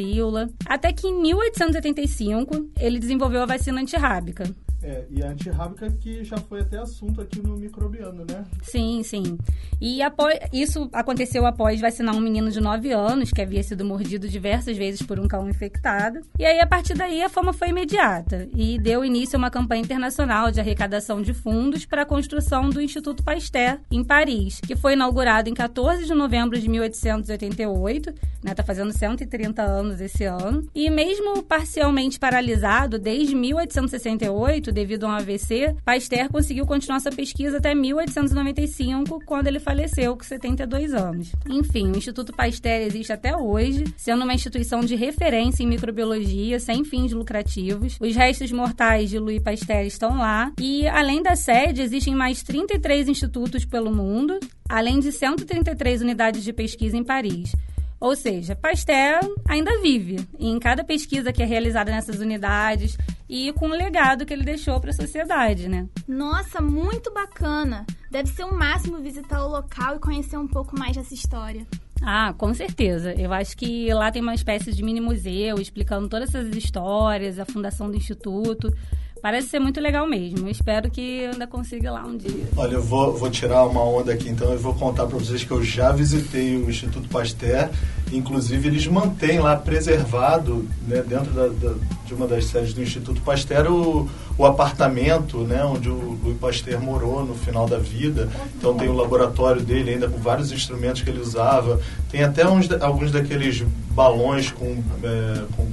[0.66, 4.44] Até que em 1885 ele desenvolveu a vacina antirrábica.
[4.82, 8.44] É, e a antirrábica que já foi até assunto aqui no microbiano, né?
[8.62, 9.36] Sim, sim.
[9.80, 14.28] E após, isso aconteceu após vacinar um menino de 9 anos que havia sido mordido
[14.28, 16.20] diversas vezes por um cão infectado.
[16.38, 19.82] E aí, a partir daí, a fama foi imediata e deu início a uma campanha
[19.82, 24.92] internacional de arrecadação de fundos para a construção do Instituto Pasteur, em Paris, que foi
[24.92, 28.54] inaugurado em 14 de novembro de 1888, né?
[28.54, 30.68] Tá fazendo 130 anos esse ano.
[30.74, 37.58] E mesmo parcialmente paralisado desde 1868, devido a um AVC, Pasteur conseguiu continuar sua pesquisa
[37.58, 41.32] até 1895, quando ele faleceu, com 72 anos.
[41.48, 46.84] Enfim, o Instituto Pasteur existe até hoje, sendo uma instituição de referência em microbiologia, sem
[46.84, 47.96] fins lucrativos.
[48.00, 50.52] Os restos mortais de Louis Pasteur estão lá.
[50.60, 54.38] E, além da sede, existem mais 33 institutos pelo mundo,
[54.68, 57.52] além de 133 unidades de pesquisa em Paris.
[58.00, 62.96] Ou seja, Pasteur ainda vive em cada pesquisa que é realizada nessas unidades
[63.28, 65.86] e com o legado que ele deixou para a sociedade, né?
[66.06, 67.84] Nossa, muito bacana.
[68.10, 71.66] Deve ser o máximo visitar o local e conhecer um pouco mais dessa história.
[72.00, 73.12] Ah, com certeza.
[73.14, 77.44] Eu acho que lá tem uma espécie de mini museu explicando todas essas histórias, a
[77.44, 78.72] fundação do instituto.
[79.20, 80.46] Parece ser muito legal mesmo.
[80.46, 82.48] Eu espero que ainda consiga lá um dia.
[82.56, 85.50] Olha, eu vou, vou tirar uma onda aqui, então eu vou contar para vocês que
[85.50, 87.68] eu já visitei o Instituto Pasteur.
[88.12, 91.74] Inclusive, eles mantêm lá preservado, né, dentro da, da,
[92.06, 94.08] de uma das sedes do Instituto Pasteur, o,
[94.38, 98.28] o apartamento né, onde o Louis Pasteur morou no final da vida.
[98.56, 101.80] Então, tem o laboratório dele ainda com vários instrumentos que ele usava.
[102.10, 105.66] Tem até uns, alguns daqueles balões com, é, com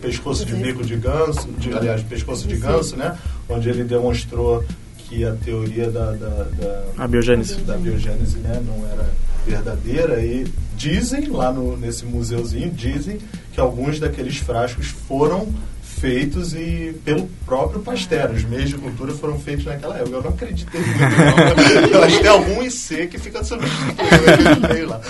[0.00, 3.16] pescoço de bico de ganso, de, aliás, pescoço de ganso, né?
[3.48, 4.64] Onde ele demonstrou
[4.96, 7.56] que a teoria da, da, da, A biogênese.
[7.56, 9.08] da biogênese né, não era
[9.46, 10.46] verdadeira e
[10.76, 13.18] dizem lá no, nesse museuzinho dizem
[13.52, 15.52] que alguns daqueles frascos foram
[15.82, 18.30] feitos e pelo próprio Pasteur.
[18.32, 20.16] Os meios de cultura foram feitos naquela época.
[20.16, 21.88] Eu não acreditei muito, não.
[21.98, 25.00] Eu acho que tem algum IC que fica substituindo aquele meio lá.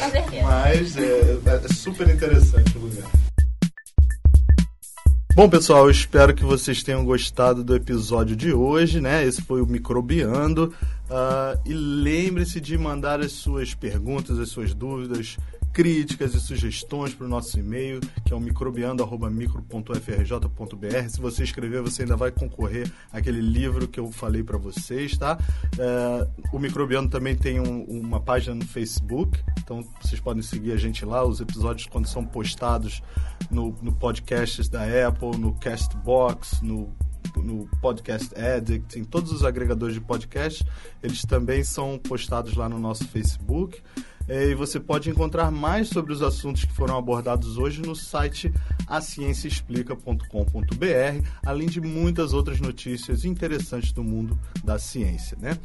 [0.43, 3.11] Mas é, é super interessante o lugar.
[5.35, 9.27] Bom, pessoal, espero que vocês tenham gostado do episódio de hoje, né?
[9.27, 10.73] Esse foi o Microbiando.
[11.11, 15.37] Ah, e lembre-se de mandar as suas perguntas, as suas dúvidas,
[15.75, 21.09] críticas e sugestões para o nosso e-mail, que é o microbiando.micro.frj.br.
[21.11, 25.39] Se você escrever, você ainda vai concorrer àquele livro que eu falei para vocês, tá?
[25.79, 30.77] É, o Microbiando também tem um- uma página no Facebook, então vocês podem seguir a
[30.77, 31.25] gente lá.
[31.25, 33.03] Os episódios, quando são postados
[33.51, 36.93] no, no podcasts da Apple, no Castbox, no
[37.37, 40.65] no Podcast Addict, em todos os agregadores de podcast,
[41.03, 43.83] eles também são postados lá no nosso Facebook.
[44.29, 48.53] Eh, E você pode encontrar mais sobre os assuntos que foram abordados hoje no site
[48.87, 55.59] acienciaexplica.com.br, além de muitas outras notícias interessantes do mundo da ciência, né?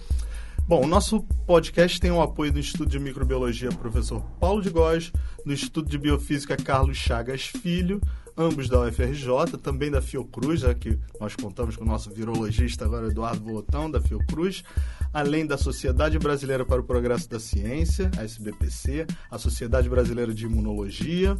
[0.68, 5.12] Bom, o nosso podcast tem o apoio do Instituto de Microbiologia Professor Paulo de Góes,
[5.43, 7.99] do Instituto de Biofísica Carlos Chagas Filho,
[8.38, 13.07] ambos da UFRJ, também da Fiocruz, já que nós contamos com o nosso virologista agora,
[13.07, 14.64] Eduardo Volotão, da Fiocruz,
[15.14, 20.45] além da Sociedade Brasileira para o Progresso da Ciência, a SBPC, a Sociedade Brasileira de
[20.45, 21.38] Imunologia,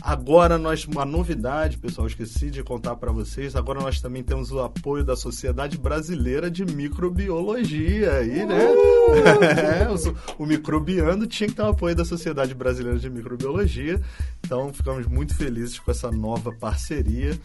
[0.00, 3.56] Agora nós, uma novidade, pessoal, esqueci de contar para vocês.
[3.56, 8.64] Agora nós também temos o apoio da Sociedade Brasileira de Microbiologia aí, né?
[9.82, 14.00] é, o, o microbiano tinha que ter o apoio da Sociedade Brasileira de Microbiologia.
[14.44, 17.38] Então ficamos muito felizes com essa nova parceria.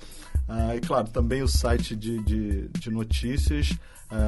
[0.47, 3.71] Ah, e claro, também o site de, de, de notícias,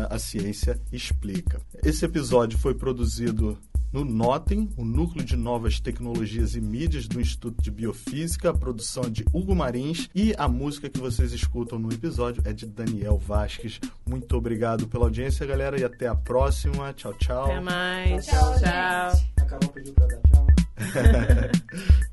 [0.10, 1.62] a Ciência Explica.
[1.84, 3.58] Esse episódio foi produzido
[3.96, 9.04] no Notem, o Núcleo de Novas Tecnologias e Mídias do Instituto de Biofísica, a produção
[9.04, 13.18] é de Hugo Marins e a música que vocês escutam no episódio é de Daniel
[13.18, 13.80] Vasques.
[14.06, 16.92] Muito obrigado pela audiência, galera, e até a próxima.
[16.92, 17.46] Tchau, tchau.
[17.46, 18.26] Até mais.
[18.26, 19.22] Tchau, tchau.
[19.38, 20.46] A Carol pediu pra dar tchau.